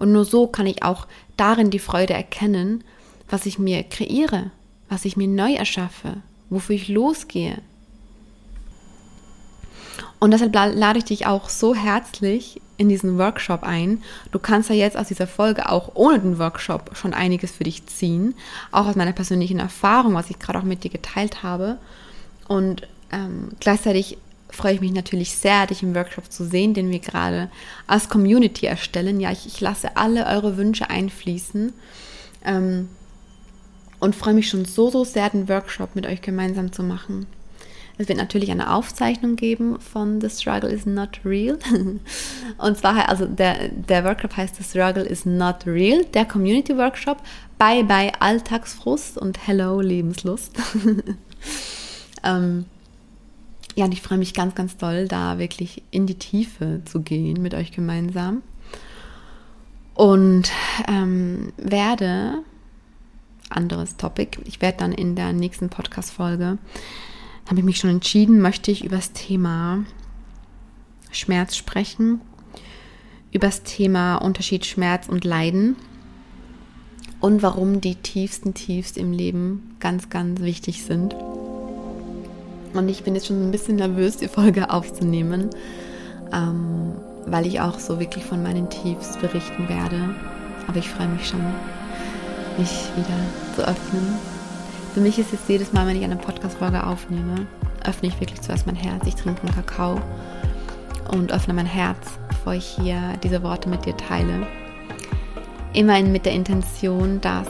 Und 0.00 0.12
nur 0.12 0.24
so 0.24 0.46
kann 0.46 0.66
ich 0.66 0.82
auch 0.82 1.06
darin 1.36 1.70
die 1.70 1.78
Freude 1.78 2.14
erkennen, 2.14 2.82
was 3.28 3.44
ich 3.44 3.58
mir 3.58 3.82
kreiere, 3.82 4.50
was 4.88 5.04
ich 5.04 5.14
mir 5.18 5.28
neu 5.28 5.52
erschaffe, 5.52 6.22
wofür 6.48 6.74
ich 6.74 6.88
losgehe. 6.88 7.58
Und 10.18 10.30
deshalb 10.30 10.54
lade 10.54 10.98
ich 10.98 11.04
dich 11.04 11.26
auch 11.26 11.50
so 11.50 11.74
herzlich 11.74 12.62
in 12.78 12.88
diesen 12.88 13.18
Workshop 13.18 13.62
ein. 13.62 14.02
Du 14.32 14.38
kannst 14.38 14.70
ja 14.70 14.74
jetzt 14.74 14.96
aus 14.96 15.08
dieser 15.08 15.26
Folge 15.26 15.68
auch 15.68 15.90
ohne 15.96 16.18
den 16.18 16.38
Workshop 16.38 16.96
schon 16.96 17.12
einiges 17.12 17.50
für 17.50 17.64
dich 17.64 17.84
ziehen, 17.84 18.34
auch 18.72 18.86
aus 18.86 18.96
meiner 18.96 19.12
persönlichen 19.12 19.58
Erfahrung, 19.58 20.14
was 20.14 20.30
ich 20.30 20.38
gerade 20.38 20.58
auch 20.58 20.64
mit 20.64 20.82
dir 20.82 20.90
geteilt 20.90 21.42
habe. 21.42 21.76
Und 22.48 22.88
ähm, 23.12 23.50
gleichzeitig 23.60 24.16
freue 24.52 24.74
ich 24.74 24.80
mich 24.80 24.92
natürlich 24.92 25.36
sehr, 25.36 25.66
dich 25.66 25.82
im 25.82 25.94
Workshop 25.94 26.30
zu 26.30 26.44
sehen, 26.44 26.74
den 26.74 26.90
wir 26.90 26.98
gerade 26.98 27.50
als 27.86 28.08
Community 28.08 28.66
erstellen. 28.66 29.20
Ja, 29.20 29.30
ich, 29.30 29.46
ich 29.46 29.60
lasse 29.60 29.96
alle 29.96 30.26
eure 30.26 30.56
Wünsche 30.56 30.90
einfließen 30.90 31.72
ähm, 32.44 32.88
und 33.98 34.16
freue 34.16 34.34
mich 34.34 34.48
schon 34.48 34.64
so, 34.64 34.90
so 34.90 35.04
sehr, 35.04 35.30
den 35.30 35.48
Workshop 35.48 35.94
mit 35.94 36.06
euch 36.06 36.22
gemeinsam 36.22 36.72
zu 36.72 36.82
machen. 36.82 37.26
Es 38.00 38.08
wird 38.08 38.16
natürlich 38.16 38.50
eine 38.50 38.72
Aufzeichnung 38.72 39.36
geben 39.36 39.78
von 39.78 40.22
The 40.22 40.30
Struggle 40.30 40.70
is 40.70 40.86
Not 40.86 41.20
Real. 41.22 41.58
Und 42.56 42.78
zwar, 42.78 43.10
also 43.10 43.26
der, 43.26 43.68
der 43.68 44.04
Workshop 44.04 44.38
heißt 44.38 44.56
The 44.56 44.64
Struggle 44.64 45.02
is 45.02 45.26
Not 45.26 45.66
Real, 45.66 46.06
der 46.06 46.24
Community 46.24 46.74
Workshop. 46.78 47.18
Bye 47.58 47.84
bye 47.84 48.10
Alltagsfrust 48.18 49.18
und 49.18 49.46
Hello 49.46 49.82
Lebenslust. 49.82 50.52
ähm, 52.24 52.64
ja, 53.76 53.84
und 53.84 53.92
ich 53.92 54.02
freue 54.02 54.18
mich 54.18 54.34
ganz, 54.34 54.54
ganz 54.54 54.76
doll, 54.76 55.08
da 55.08 55.38
wirklich 55.38 55.82
in 55.90 56.06
die 56.06 56.16
Tiefe 56.16 56.82
zu 56.84 57.00
gehen 57.00 57.40
mit 57.42 57.54
euch 57.54 57.72
gemeinsam. 57.72 58.42
Und 59.94 60.50
ähm, 60.88 61.52
werde, 61.56 62.42
anderes 63.48 63.96
Topic, 63.96 64.38
ich 64.44 64.60
werde 64.60 64.78
dann 64.78 64.92
in 64.92 65.14
der 65.14 65.32
nächsten 65.32 65.68
Podcast-Folge 65.68 66.58
habe 67.50 67.58
ich 67.58 67.64
mich 67.64 67.78
schon 67.78 67.90
entschieden, 67.90 68.40
möchte 68.40 68.70
ich 68.70 68.84
über 68.84 68.96
das 68.96 69.12
Thema 69.12 69.84
Schmerz 71.10 71.56
sprechen, 71.56 72.20
über 73.32 73.48
das 73.48 73.64
Thema 73.64 74.16
Unterschied 74.16 74.64
Schmerz 74.64 75.08
und 75.08 75.24
Leiden 75.24 75.74
und 77.18 77.42
warum 77.42 77.80
die 77.80 77.96
tiefsten 77.96 78.54
Tiefs 78.54 78.96
im 78.96 79.12
Leben 79.12 79.74
ganz, 79.80 80.10
ganz 80.10 80.40
wichtig 80.40 80.84
sind. 80.84 81.14
Und 82.74 82.88
ich 82.88 83.02
bin 83.02 83.14
jetzt 83.14 83.26
schon 83.26 83.46
ein 83.46 83.50
bisschen 83.50 83.76
nervös, 83.76 84.16
die 84.16 84.28
Folge 84.28 84.70
aufzunehmen, 84.70 85.50
ähm, 86.32 86.94
weil 87.26 87.46
ich 87.46 87.60
auch 87.60 87.78
so 87.78 87.98
wirklich 87.98 88.24
von 88.24 88.42
meinen 88.42 88.70
Tiefs 88.70 89.16
berichten 89.18 89.68
werde. 89.68 90.14
Aber 90.66 90.78
ich 90.78 90.88
freue 90.88 91.08
mich 91.08 91.26
schon, 91.26 91.40
mich 92.58 92.70
wieder 92.96 93.16
zu 93.56 93.66
öffnen 93.66 94.18
für 94.92 95.00
mich 95.00 95.20
ist 95.20 95.32
es 95.32 95.46
jedes 95.46 95.72
Mal, 95.72 95.86
wenn 95.86 95.96
ich 95.96 96.02
eine 96.02 96.16
Podcast-Folge 96.16 96.84
aufnehme, 96.84 97.46
öffne 97.84 98.08
ich 98.08 98.18
wirklich 98.20 98.40
zuerst 98.40 98.66
mein 98.66 98.74
Herz. 98.74 99.06
Ich 99.06 99.14
trinke 99.14 99.42
einen 99.42 99.54
Kakao 99.54 100.00
und 101.12 101.30
öffne 101.30 101.54
mein 101.54 101.66
Herz, 101.66 102.18
bevor 102.28 102.54
ich 102.54 102.66
hier 102.66 103.00
diese 103.22 103.44
Worte 103.44 103.68
mit 103.68 103.86
dir 103.86 103.96
teile. 103.96 104.48
Immerhin 105.74 106.10
mit 106.10 106.26
der 106.26 106.32
Intention, 106.32 107.20
dass 107.20 107.46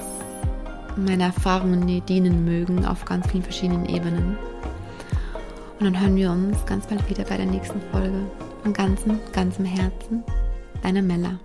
meine 0.96 1.24
Erfahrungen 1.24 1.86
dir 1.86 2.02
dienen 2.02 2.44
mögen 2.44 2.84
auf 2.84 3.06
ganz 3.06 3.26
vielen 3.28 3.42
verschiedenen 3.42 3.86
Ebenen. 3.86 4.36
Und 5.81 5.87
dann 5.87 5.99
hören 5.99 6.16
wir 6.16 6.31
uns 6.31 6.66
ganz 6.66 6.87
bald 6.87 7.09
wieder 7.09 7.24
bei 7.24 7.39
der 7.39 7.47
nächsten 7.47 7.81
Folge. 7.91 8.31
Von 8.62 8.74
ganzem, 8.74 9.18
ganzem 9.33 9.64
Herzen, 9.64 10.22
deine 10.83 11.01
Mella. 11.01 11.41